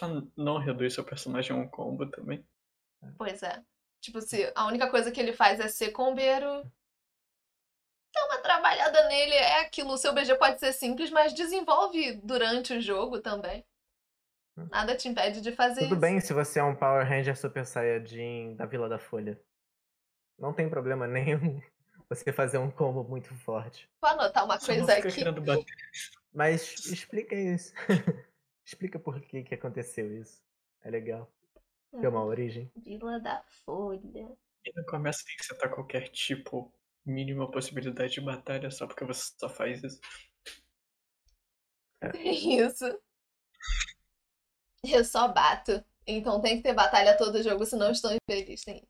[0.00, 2.42] Só não reduz seu personagem a um combo também.
[3.18, 3.62] Pois é.
[4.00, 6.62] Tipo, se a única coisa que ele faz é ser combeiro,
[8.14, 9.92] dá uma trabalhada nele, é aquilo.
[9.92, 13.62] O seu BG pode ser simples, mas desenvolve durante o jogo também.
[14.70, 16.00] Nada te impede de fazer Tudo isso.
[16.00, 19.38] bem se você é um Power Ranger Super Saiyajin da Vila da Folha.
[20.38, 21.60] Não tem problema nenhum
[22.08, 23.86] você fazer um combo muito forte.
[24.00, 25.24] Vou anotar uma Só coisa aqui.
[26.32, 27.74] Mas explica isso.
[28.70, 30.42] explica por que, que aconteceu isso.
[30.82, 31.30] É legal.
[31.90, 32.70] Tem uma origem.
[32.76, 34.36] Vila da Folha.
[34.64, 36.72] E no começo tem que setar qualquer tipo,
[37.04, 40.00] mínima possibilidade de batalha só porque você só faz isso.
[42.12, 42.84] Tem isso.
[44.84, 45.84] Eu só bato.
[46.06, 48.62] Então tem que ter batalha todo jogo, senão estou infeliz.
[48.62, 48.88] Tem.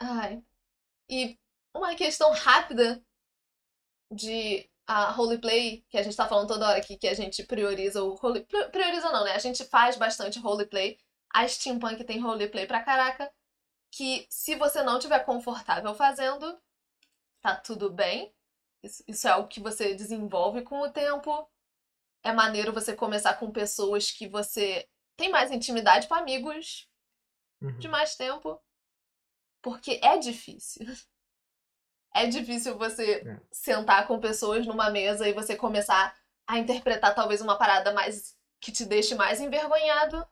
[0.00, 0.42] Ai.
[1.08, 1.38] E
[1.74, 3.02] uma questão rápida
[4.10, 8.02] de a roleplay, que a gente tá falando toda hora aqui, que a gente prioriza
[8.02, 8.40] o role...
[8.44, 9.32] pri- Prioriza não, né?
[9.34, 10.98] A gente faz bastante roleplay.
[11.34, 13.30] A Steampunk tem roleplay pra caraca.
[13.92, 16.58] Que se você não tiver confortável fazendo,
[17.42, 18.34] tá tudo bem.
[18.82, 21.46] Isso, isso é algo que você desenvolve com o tempo.
[22.24, 26.88] É maneiro você começar com pessoas que você tem mais intimidade, com amigos
[27.60, 27.76] Uhum.
[27.78, 28.58] de mais tempo.
[29.60, 30.86] Porque é difícil.
[32.14, 33.40] É difícil você É.
[33.52, 38.72] sentar com pessoas numa mesa e você começar a interpretar talvez uma parada mais que
[38.72, 40.26] te deixe mais envergonhado.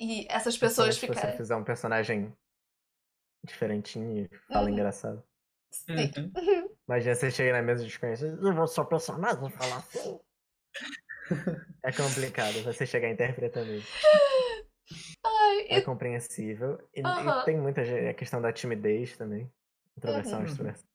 [0.00, 1.36] E essas pessoas Principalmente Se você ficarem.
[1.36, 2.36] fizer um personagem
[3.44, 4.72] diferentinho e fala Uhum.
[4.72, 5.22] engraçado.
[5.70, 6.10] Sim.
[6.16, 6.32] Uhum.
[6.88, 10.20] Imagina você chega na mesa desconhecido e o seu personagem falar assim.
[11.82, 13.88] É complicado você chegar interpretando isso.
[15.24, 16.78] Ai, É e- compreensível.
[16.94, 17.44] E, e Aham.
[17.44, 19.50] tem muita gente, a questão da timidez também.
[19.96, 20.44] Introversão, Uhum.
[20.44, 20.88] extroversão.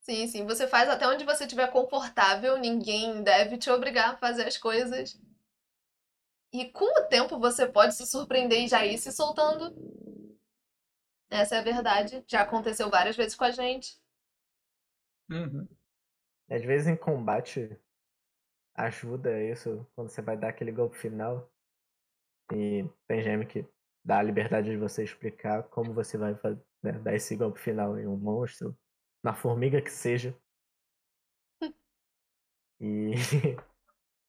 [0.00, 0.44] Sim, sim.
[0.44, 5.18] Você faz até onde você estiver confortável, ninguém deve te obrigar a fazer as coisas.
[6.52, 9.74] E com o tempo você pode se surpreender e já ir se soltando.
[11.30, 12.22] Essa é a verdade.
[12.28, 13.98] Já aconteceu várias vezes com a gente.
[15.30, 15.66] Uhum.
[16.50, 17.76] Às vezes em combate
[18.74, 21.50] ajuda isso quando você vai dar aquele golpe final.
[22.52, 23.66] E tem GM que
[24.04, 27.98] dá a liberdade de você explicar como você vai fazer, né, dar esse golpe final
[27.98, 28.76] em um monstro,
[29.22, 30.36] na formiga que seja.
[32.80, 33.12] E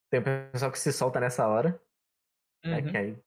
[0.09, 1.79] tem o pessoal que se solta nessa hora,
[2.63, 2.91] né, Uhum.
[2.91, 3.23] que aí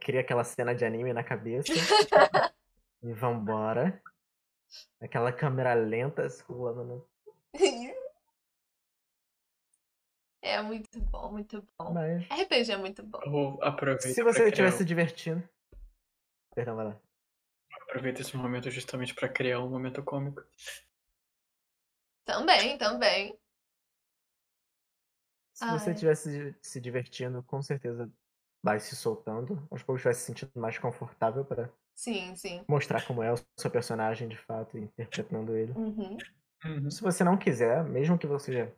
[0.00, 1.72] cria aquela cena de anime na cabeça.
[3.02, 4.02] e vambora.
[5.00, 7.08] Aquela câmera lenta rolando no.
[10.42, 11.92] É muito bom, muito bom.
[11.92, 12.26] Mas.
[12.30, 13.20] RPG é muito bom.
[14.00, 15.48] Se você estiver se divertindo.
[16.54, 17.00] Perdão, vai lá.
[17.88, 20.42] Aproveita esse momento justamente pra criar um momento cômico.
[22.24, 23.36] Também, também.
[25.52, 25.92] Se você Ai.
[25.92, 28.10] estiver se, se divertindo, com certeza
[28.62, 29.66] vai se soltando.
[29.70, 32.66] Aos poucos vai se sentindo mais confortável para Sim, sim.
[32.68, 35.74] mostrar como é o seu personagem de fato e interpretando ele.
[35.74, 36.30] Uhum.
[36.64, 36.90] Uhum.
[36.90, 38.72] Se você não quiser, mesmo que você já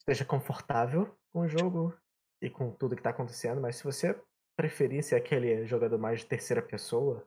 [0.00, 1.94] esteja confortável com o jogo
[2.42, 4.20] e com tudo que tá acontecendo, mas se você
[4.56, 7.26] preferir ser aquele jogador mais de terceira pessoa,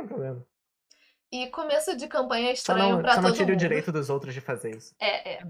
[0.00, 0.46] tem problema.
[1.32, 3.60] E começo de campanha é Só estranho não, pra só não todo tire o mundo.
[3.60, 4.94] direito dos outros de fazer isso.
[4.98, 5.46] É, é.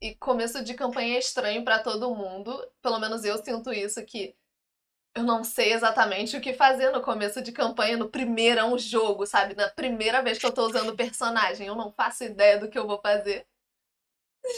[0.00, 2.66] E começo de campanha é estranho pra todo mundo.
[2.80, 4.34] Pelo menos eu sinto isso que
[5.14, 9.54] eu não sei exatamente o que fazer no começo de campanha, no primeirão jogo, sabe?
[9.54, 12.78] Na primeira vez que eu tô usando o personagem, eu não faço ideia do que
[12.78, 13.46] eu vou fazer.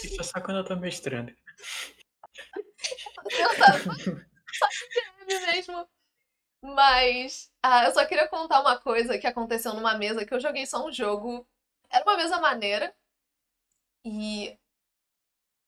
[0.04, 1.32] Isso é só quando eu tô mestrando.
[3.28, 3.96] Tentando
[4.52, 4.66] só
[5.26, 5.88] de mesmo.
[6.62, 10.66] Mas ah, eu só queria contar uma coisa que aconteceu numa mesa que eu joguei
[10.66, 11.46] só um jogo.
[11.90, 12.94] Era uma mesa maneira.
[14.04, 14.58] E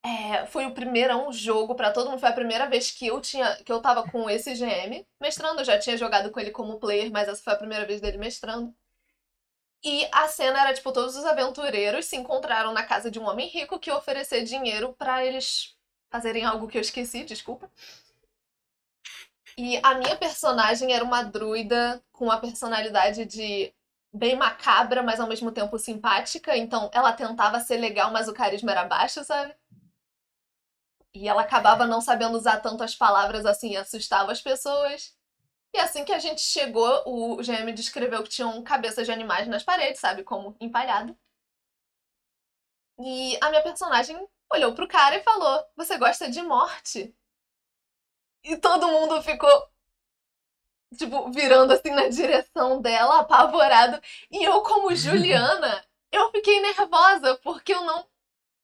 [0.04, 2.20] é, foi o primeirão jogo pra todo mundo.
[2.20, 5.60] Foi a primeira vez que eu tinha, que eu tava com esse GM mestrando.
[5.60, 8.18] Eu já tinha jogado com ele como player, mas essa foi a primeira vez dele
[8.18, 8.74] mestrando.
[9.84, 13.48] E a cena era tipo todos os aventureiros se encontraram na casa de um homem
[13.48, 15.76] rico que oferecer dinheiro pra eles
[16.10, 17.68] fazerem algo que eu esqueci, desculpa.
[19.56, 23.72] E a minha personagem era uma druida com uma personalidade de
[24.12, 26.56] bem macabra, mas ao mesmo tempo simpática.
[26.56, 29.54] Então ela tentava ser legal, mas o carisma era baixo, sabe?
[31.14, 35.14] E ela acabava não sabendo usar tanto as palavras assim, assustava as pessoas.
[35.74, 39.62] E assim que a gente chegou, o GM descreveu que tinham cabeças de animais nas
[39.62, 40.22] paredes, sabe?
[40.24, 41.16] Como empalhado.
[42.98, 44.16] E a minha personagem
[44.52, 47.14] olhou pro cara e falou: Você gosta de morte?
[48.44, 49.50] E todo mundo ficou,
[50.96, 54.00] tipo, virando assim na direção dela, apavorado.
[54.30, 58.06] E eu, como Juliana, eu fiquei nervosa, porque eu não.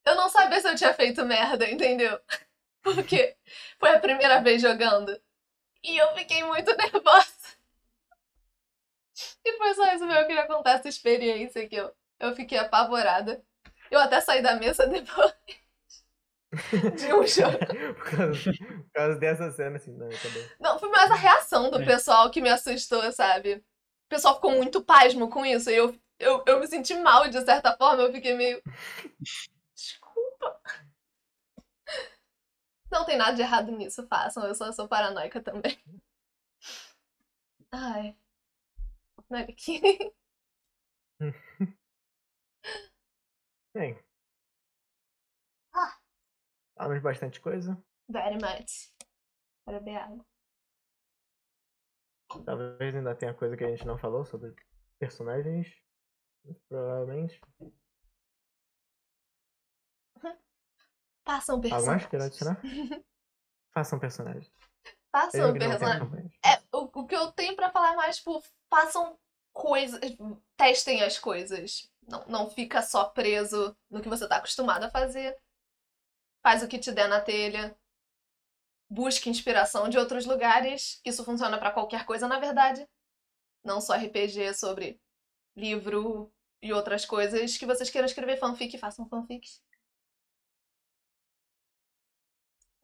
[0.04, 2.18] Eu não sabia se eu tinha feito merda, entendeu?
[2.82, 3.36] Porque
[3.78, 5.20] foi a primeira vez jogando.
[5.82, 7.58] E eu fiquei muito nervosa.
[9.44, 10.20] E foi só isso mesmo.
[10.20, 13.44] Eu queria contar essa experiência que eu, eu fiquei apavorada.
[13.90, 15.34] Eu até saí da mesa depois
[16.96, 17.59] de um jogo.
[17.94, 20.42] por, causa, por causa dessa cena, assim, não, acabou.
[20.61, 21.84] Não, foi mais a reação do É.
[21.84, 23.64] pessoal que me assustou, sabe?
[24.09, 25.70] pessoal ficou muito pasmo com isso.
[25.70, 28.03] E eu, eu, eu me senti mal, de certa forma.
[28.05, 28.62] Eu fiquei meio.
[29.76, 30.61] Desculpa.
[32.90, 34.44] Não tem nada de errado nisso, façam.
[34.46, 35.78] Eu só sou paranoica também.
[37.70, 38.16] Ai.
[39.30, 39.80] Olha aqui.
[43.74, 43.99] Bem.
[46.78, 47.76] Falamos bastante coisa.
[48.08, 48.94] Very much.
[49.64, 50.24] Para beber.
[52.44, 54.54] Talvez ainda tenha coisa que a gente não falou sobre
[55.00, 55.66] personagens.
[56.68, 57.40] Provavelmente.
[61.26, 62.24] Façam que queira personagens.
[62.24, 62.62] adicionar?
[63.74, 64.52] Façam personagens.
[65.10, 66.32] Façam personagens.
[66.44, 69.18] É, o, o que eu tenho pra falar é mais, tipo, façam
[69.52, 70.00] coisas.
[70.56, 71.90] Testem as coisas.
[72.08, 75.36] Não, não fica só preso no que você tá acostumado a fazer.
[76.49, 77.78] Faz o que te der na telha.
[78.88, 80.99] Busque inspiração de outros lugares.
[81.05, 82.88] Isso funciona pra qualquer coisa, na verdade.
[83.62, 84.99] Não só RPG sobre
[85.55, 86.32] livro
[86.62, 87.59] e outras coisas.
[87.59, 89.62] Que vocês queiram escrever fanfic, façam fanfics.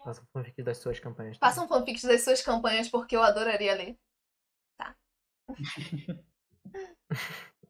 [0.05, 1.39] Façam fanfic das suas campanhas.
[1.39, 1.51] também.
[1.51, 3.99] Façam fanfics das suas campanhas, porque eu adoraria ler.
[4.77, 4.95] Tá.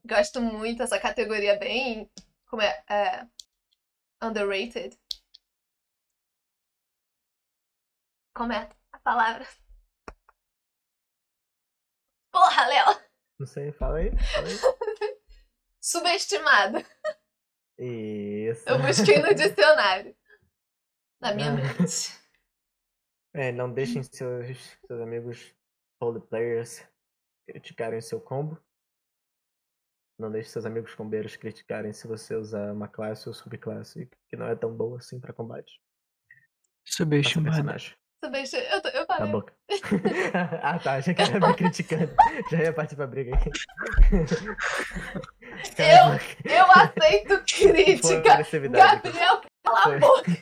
[0.04, 2.10] Gosto muito dessa categoria bem.
[2.46, 2.82] Como é?
[2.90, 3.28] é
[4.20, 4.98] underrated.
[8.34, 9.46] Como é a palavra?
[12.32, 13.00] Porra, Léo!
[13.38, 14.10] Não sei, fala aí.
[14.10, 14.54] Fala aí.
[15.80, 16.78] Subestimada.
[17.78, 18.68] Isso.
[18.68, 20.16] Eu busquei no dicionário.
[21.20, 21.54] Na minha Ah.
[21.54, 22.22] mente.
[23.36, 24.56] É, não deixem seus,
[24.86, 25.52] seus amigos
[26.00, 26.86] holy players
[27.48, 28.56] criticarem seu combo.
[30.16, 34.46] Não deixe seus amigos combeiros criticarem se você usar uma classe ou subclasse que não
[34.46, 35.82] é tão boa assim pra combate.
[36.84, 37.56] Subestimado.
[38.24, 38.56] Subesti...
[38.56, 39.52] Eu, tô- eu Cala a boca.
[40.62, 42.10] ah tá, achei que era me criticando.
[42.50, 43.50] Já ia partir pra briga aqui.
[45.76, 46.24] Boca.
[46.44, 48.32] Eu aceito crítica.
[48.32, 49.02] agressividade.
[49.02, 50.32] Gabriel, cala a boca.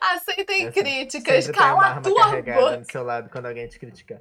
[0.00, 1.50] Aceitem Essa- críticas.
[1.50, 2.76] Cala a tua boca.
[2.78, 4.20] do seu lado quando alguém te criticar.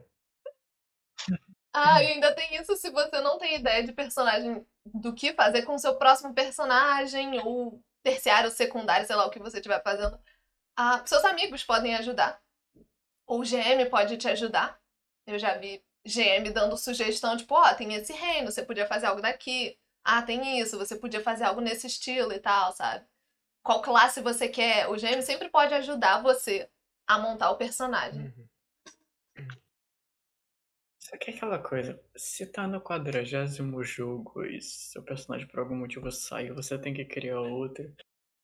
[1.75, 5.63] Ah, e ainda tem isso se você não tem ideia de personagem do que fazer
[5.63, 10.17] com o seu próximo personagem, ou terciário, secundário, sei lá o que você estiver fazendo.
[10.77, 12.41] Ah, seus amigos podem ajudar.
[13.27, 14.79] Ou o GM pode te ajudar.
[15.25, 19.21] Eu já vi GM dando sugestão, tipo, ó, tem esse reino, você podia fazer algo
[19.21, 19.77] daqui.
[20.03, 23.05] Ah, tem isso, você podia fazer algo nesse estilo e tal, sabe?
[23.63, 24.87] Qual classe você quer?
[24.87, 26.69] O GM sempre pode ajudar você
[27.07, 28.25] a montar o personagem.
[28.25, 28.44] Uhum.
[31.15, 35.77] Só que é aquela coisa, se tá no quadragésimo jogo e seu personagem por algum
[35.77, 37.89] motivo sai, você tem que criar outro,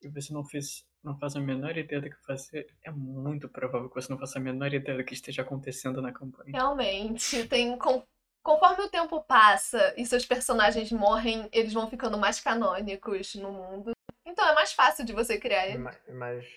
[0.01, 3.89] e você não fez, não faz a menor ideia do que fazer, é muito provável
[3.89, 6.53] que você não faça a menor ideia do que esteja acontecendo na campanha.
[6.53, 7.77] Realmente, tem.
[7.77, 8.03] con-
[8.41, 13.91] Conforme o tempo passa e seus personagens morrem, eles vão ficando mais canônicos no mundo.
[14.25, 15.77] Então é mais fácil de você criar E ele.
[15.77, 16.47] ma- mais,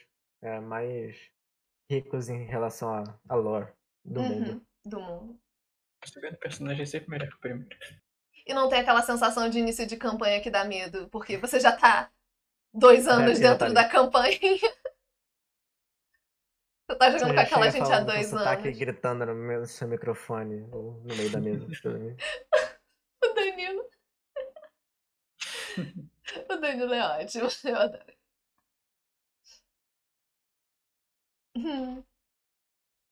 [0.43, 1.17] é, mais
[1.91, 3.71] ricos em relação à à lore
[4.05, 4.51] do mundo.
[4.53, 5.44] Uhum, do mundo.
[6.05, 7.77] Segundo personagem é sempre melhor que o primeiro.
[8.47, 11.73] E não tem aquela sensação de início de campanha que dá medo, porque você já
[11.77, 12.11] tá
[12.73, 13.75] dois anos já tá dentro ali.
[13.75, 14.39] da campanha.
[16.87, 18.79] Você tá jogando Você com aquela gente há dois anos.
[18.79, 21.67] gritando no meu- seu microfone ou no meio da mesa.
[23.25, 23.89] O Danilo.
[26.51, 28.15] o Danilo é ótimo, eu adoro.
[31.57, 32.05] Hum.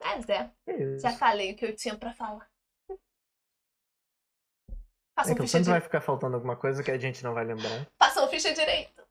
[0.00, 1.00] Mas é, É isso.
[1.00, 2.50] já falei o que eu tinha pra falar.
[5.14, 5.70] É Façam que ficha, sempre di...
[5.70, 7.86] vai ficar faltando alguma coisa que a gente não vai lembrar.
[7.98, 9.02] Façam ficha direito.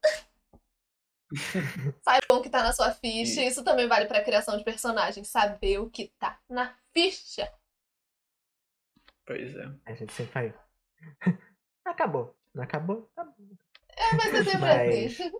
[2.04, 3.42] Saibam o que tá na sua ficha.
[3.44, 5.28] Isso também vale pra criação de personagens.
[5.28, 7.52] Saber o que tá na ficha.
[9.26, 9.66] Pois é.
[9.86, 10.54] A gente sempre vai.
[11.86, 12.36] Acabou.
[12.54, 13.10] Não acabou?
[13.16, 13.48] Acabou.
[13.96, 15.32] É, mas é sempre Mas- assim.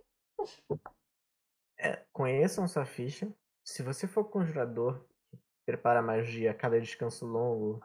[1.78, 3.28] É, conheçam sua ficha.
[3.66, 7.84] Se você for conjurador que prepara magia a cada descanso longo,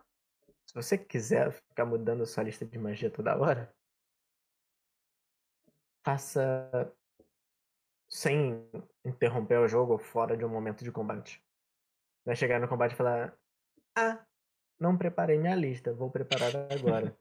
[0.66, 3.72] se você quiser ficar mudando sua lista de magia toda hora,
[6.04, 6.92] faça
[8.08, 8.68] sem
[9.04, 11.42] interromper o jogo ou fora de um momento de combate.
[12.24, 13.36] Vai chegar no combate e falar:
[13.94, 14.24] Ah,
[14.78, 17.16] não preparei minha lista, vou preparar agora,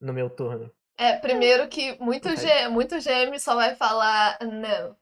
[0.00, 0.74] no meu turno.
[0.96, 2.34] É, primeiro que muito.
[2.36, 4.96] G, muito GM só vai falar não.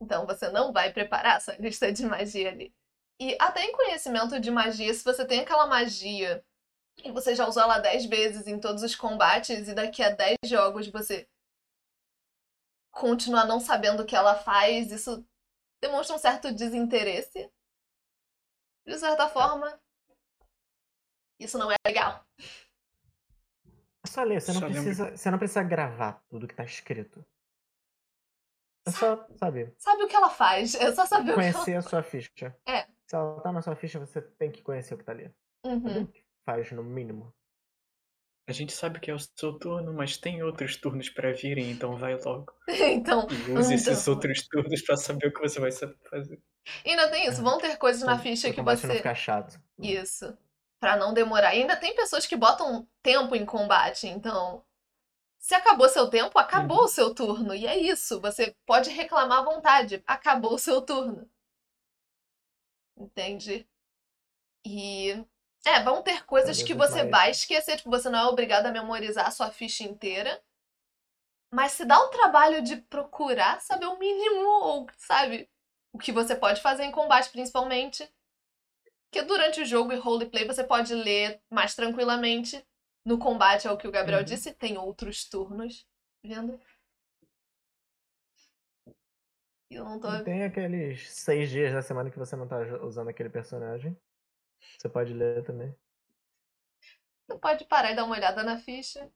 [0.00, 2.74] Então você não vai preparar sua lista de magia ali.
[3.24, 6.44] E até em conhecimento de magia, se você tem aquela magia
[7.02, 10.36] e você já usou ela 10 vezes em todos os combates e daqui a 10
[10.44, 11.26] jogos você
[12.90, 15.26] continuar não sabendo o que ela faz, isso
[15.80, 17.50] demonstra um certo desinteresse.
[18.86, 19.80] De certa forma,
[21.40, 22.26] isso não é legal.
[24.04, 26.64] É só ler, você não, Só lembra- precisa, você não precisa gravar tudo que tá
[26.64, 27.24] escrito.
[28.86, 30.74] É só, sabe, Sabe o que ela faz?
[30.74, 32.54] É só saber o que ela conhecer a sua ficha.
[32.68, 32.86] É.
[33.08, 35.30] Se ela tá na sua ficha, você tem que conhecer o que tá ali.
[35.64, 36.12] Saber Uhum.
[36.46, 37.32] faz, no mínimo.
[38.46, 41.96] A gente sabe que é o seu turno, mas tem outros turnos pra virem, então
[41.96, 42.52] vai logo.
[43.02, 44.14] Então, E use esses Então.
[44.14, 46.42] outros turnos pra saber o que você vai saber fazer.
[46.84, 47.42] ainda tem isso.
[47.42, 48.96] Vão ter coisas na Pro- ficha que combate não você.
[48.98, 49.58] ficar chato.
[49.78, 50.36] Isso.
[50.80, 51.54] Pra não demorar.
[51.54, 54.62] E ainda tem pessoas que botam tempo em combate, então.
[55.38, 56.84] Se acabou seu tempo, acabou Uhum.
[56.84, 57.54] o seu turno.
[57.54, 58.20] E é isso.
[58.20, 60.02] Você pode reclamar à vontade.
[60.06, 61.28] Acabou o seu turno.
[62.96, 63.68] Entende?
[64.66, 65.24] E.
[65.66, 67.76] É, vão ter coisas que você vai esquecer.
[67.76, 70.42] Tipo, você não é obrigado a memorizar a sua ficha inteira.
[71.50, 75.48] Mas se dá o trabalho de procurar saber o mínimo, ou, sabe?
[75.92, 78.06] O que você pode fazer em combate, principalmente.
[79.04, 82.66] Porque durante o jogo e roleplay você pode ler mais tranquilamente.
[83.06, 84.24] No combate, é o que o Gabriel Uhum.
[84.24, 85.86] disse, tem outros turnos.
[86.22, 86.58] Vendo?
[89.70, 90.12] E Eu não tô.
[90.14, 93.96] E tem aqueles seis dias da semana que você não tá usando aquele personagem.
[94.78, 95.74] Você pode ler também.
[97.26, 99.10] Você pode parar e dar uma olhada na ficha.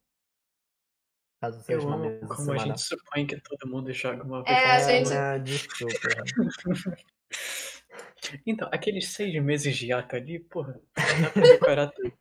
[1.41, 4.43] Caso seja Eu uma amo mesa como a gente supõe que todo mundo joga uma
[4.43, 4.57] vez.
[4.59, 5.95] É, na a gente- não, desculpa.
[8.45, 12.13] Então, aqueles seis meses de ato ali, porra, dá pra decorar tudo.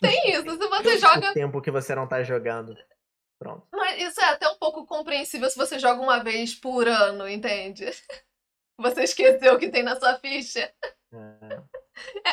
[0.00, 1.30] Tem isso, se você joga.
[1.30, 2.76] O tempo que você não tá jogando.
[3.38, 3.66] Pronto.
[3.72, 7.84] Mas isso é até um pouco compreensível se você joga uma vez por ano, entende?
[8.80, 10.60] Você esqueceu o que tem na sua ficha.
[10.60, 11.64] É, É Nada,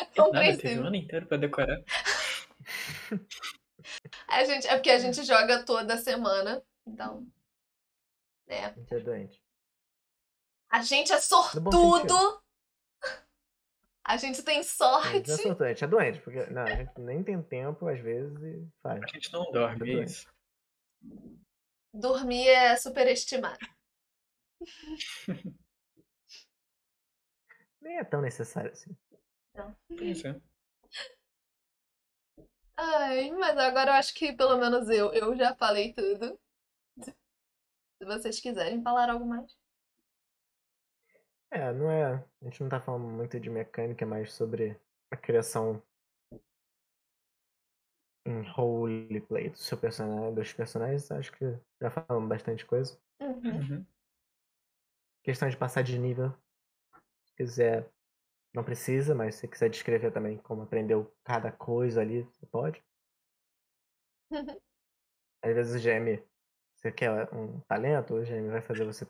[0.06, 0.86] teve o compreensível.
[0.86, 1.82] ano inteiro pra decorar.
[4.28, 6.64] A gente, é porque a gente joga toda semana.
[6.88, 7.26] Então.
[8.48, 8.66] É.
[8.66, 9.42] a gente é doente.
[10.70, 12.42] A gente é sortudo.
[14.04, 15.32] A gente tem A gente sorte.
[15.32, 18.40] é sortudo, a gente é doente, porque não, a gente nem tem tempo, às vezes,
[18.44, 19.02] e faz.
[19.04, 20.04] A gente não dorme, é bem.
[20.04, 20.28] isso.
[21.94, 23.60] Dormir é superestimado.
[27.82, 28.96] Nem é tão necessário assim.
[29.88, 30.42] Pois é.
[32.78, 36.38] Ai, mas agora eu acho que pelo menos eu, eu já falei tudo.
[37.02, 39.56] Se vocês quiserem falar algo mais.
[41.52, 42.16] É, não é.
[42.42, 44.78] A gente não tá falando muito de mecânica, é mais sobre
[45.10, 45.82] a criação
[48.26, 51.12] em roleplay do seu personagem, dos personagens.
[51.12, 51.46] Acho que
[51.82, 53.00] já falamos bastante coisa.
[53.20, 53.58] Uhum.
[53.58, 53.88] Uhum.
[55.24, 56.32] Questão de passar de nível.
[57.26, 57.90] Se quiser,
[58.54, 62.84] não precisa, mas se quiser descrever também como aprendeu cada coisa ali, você pode.
[65.42, 66.22] Às vezes o GM,
[66.76, 69.08] você quer um talento, o GM vai fazer você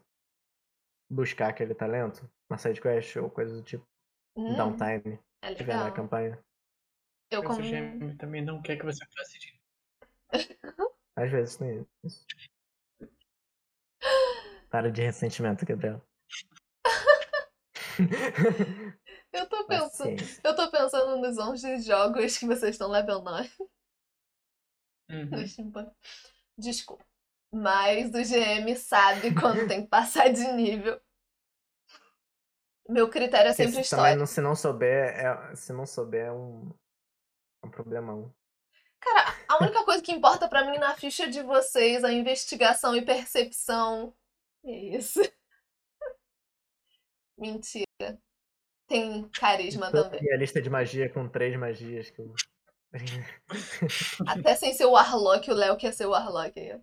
[1.10, 3.88] buscar aquele talento na sidequest ou coisa do tipo,
[4.36, 5.92] Hum, downtime, é tiver na legal.
[5.92, 6.44] campanha.
[7.36, 7.68] Eu Mas como.
[7.68, 9.60] o GM também não quer que você faça de
[11.18, 12.26] Às vezes tem isso.
[14.70, 16.02] Para de ressentimento, Gabriel.
[19.32, 20.16] Eu tô pensando.
[20.16, 20.42] Paciência.
[20.44, 23.50] Eu tô pensando nos 11 jogos que vocês estão level 9
[25.08, 25.48] Uhum.
[25.48, 25.92] Steampunk.
[26.58, 27.06] Desculpa.
[27.54, 31.00] Mas o GM sabe quando tem que passar de nível.
[32.90, 34.16] Meu critério é sempre se também história.
[34.16, 36.74] não, se não souber, é, se não souber é um, é
[37.66, 38.34] um problemão.
[39.00, 43.04] Cara, a única coisa que importa pra mim na ficha de vocês é investigação e
[43.04, 44.16] percepção.
[44.64, 45.20] É isso.
[47.38, 47.86] Mentira.
[48.88, 50.22] Tem carisma Toda também.
[50.22, 52.34] minha lista de magia com três magias que eu.
[54.28, 56.58] Até sem ser o Warlock, o Léo quer ser o Warlock.
[56.60, 56.82] aí,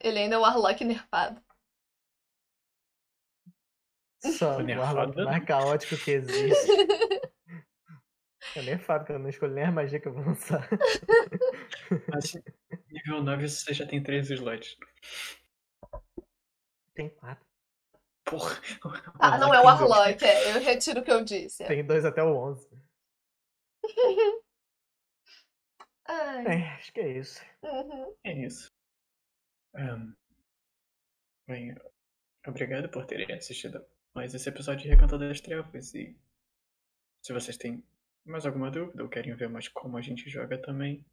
[0.00, 1.42] Ele ainda é o Warlock nerfado.
[4.32, 6.70] Só o Warlock mais caótico que existe.
[8.56, 10.68] Eu nem falo que eu não escolho nem a magia que eu vou lançar.
[12.08, 12.34] Mas
[12.90, 14.76] nível 9 você já tem 3 slots.
[16.94, 17.44] Tem quatro.
[18.24, 18.60] Porra.
[19.18, 19.64] Ah, não é o.
[19.64, 20.56] Warlock, é.
[20.56, 21.64] Eu retiro o que eu disse.
[21.66, 22.68] Tem dois até o 11.
[26.06, 27.42] Ai, É, acho que é isso.
[27.62, 28.14] uhum.
[28.24, 28.70] É isso.
[29.74, 30.14] Ahn,
[31.48, 31.74] bem,
[32.46, 33.84] obrigado por terem assistido
[34.14, 35.94] mais esse episódio de Recanto das Trevas.
[35.94, 36.16] E
[37.22, 37.84] se vocês têm
[38.24, 41.04] mais alguma dúvida ou querem ver mais como a gente joga também,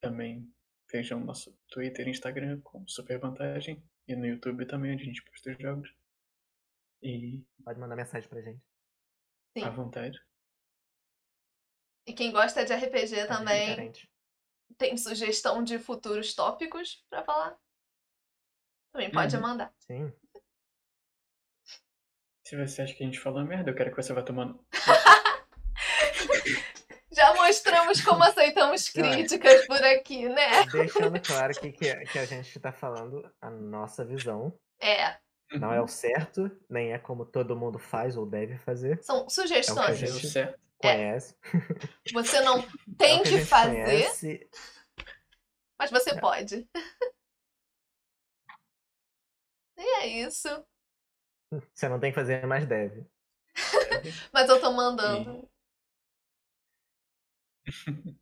[0.00, 0.52] também
[0.90, 3.82] vejam nosso Twitter e Instagram com super vantagem.
[4.08, 5.94] E no YouTube também, onde a gente posta os jogos.
[7.00, 8.60] E Pode mandar mensagem pra gente.
[9.56, 9.64] Sim.
[9.64, 10.18] à vontade.
[12.06, 14.10] E quem gosta de RPG É bem também, diferente.
[14.76, 17.56] tem sugestão de futuros tópicos pra falar,
[18.92, 19.42] também pode Uhum.
[19.42, 19.72] mandar.
[19.78, 20.12] Sim.
[22.52, 24.62] Se você acha que a gente falou merda, eu quero que você vá tomando.
[27.10, 29.12] Já mostramos como aceitamos Não, é.
[29.14, 30.66] críticas por aqui, né?
[30.70, 34.52] Deixando claro que, que, que a gente tá falando a nossa visão.
[34.78, 35.16] É,
[35.52, 39.02] Não é o certo, nem é como todo mundo faz ou deve fazer.
[39.02, 39.98] são É o que a sugestões.
[39.98, 40.60] Gente- certo.
[40.76, 41.34] Conhece.
[42.12, 42.66] Você não é
[42.98, 44.46] tem o que, gente fazer, conhece.
[45.80, 46.20] mas você É.
[46.20, 46.68] pode.
[49.78, 50.48] E é isso.
[51.74, 53.06] Você não tem que fazer, mas deve.
[54.32, 55.48] Mas eu tô mandando.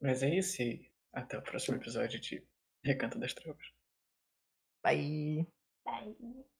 [0.00, 0.62] Mas é isso.
[0.62, 2.44] e Até o próximo episódio de
[2.84, 3.72] Recanto das Trevas.
[4.82, 5.46] Bye!
[5.84, 6.44] Bye.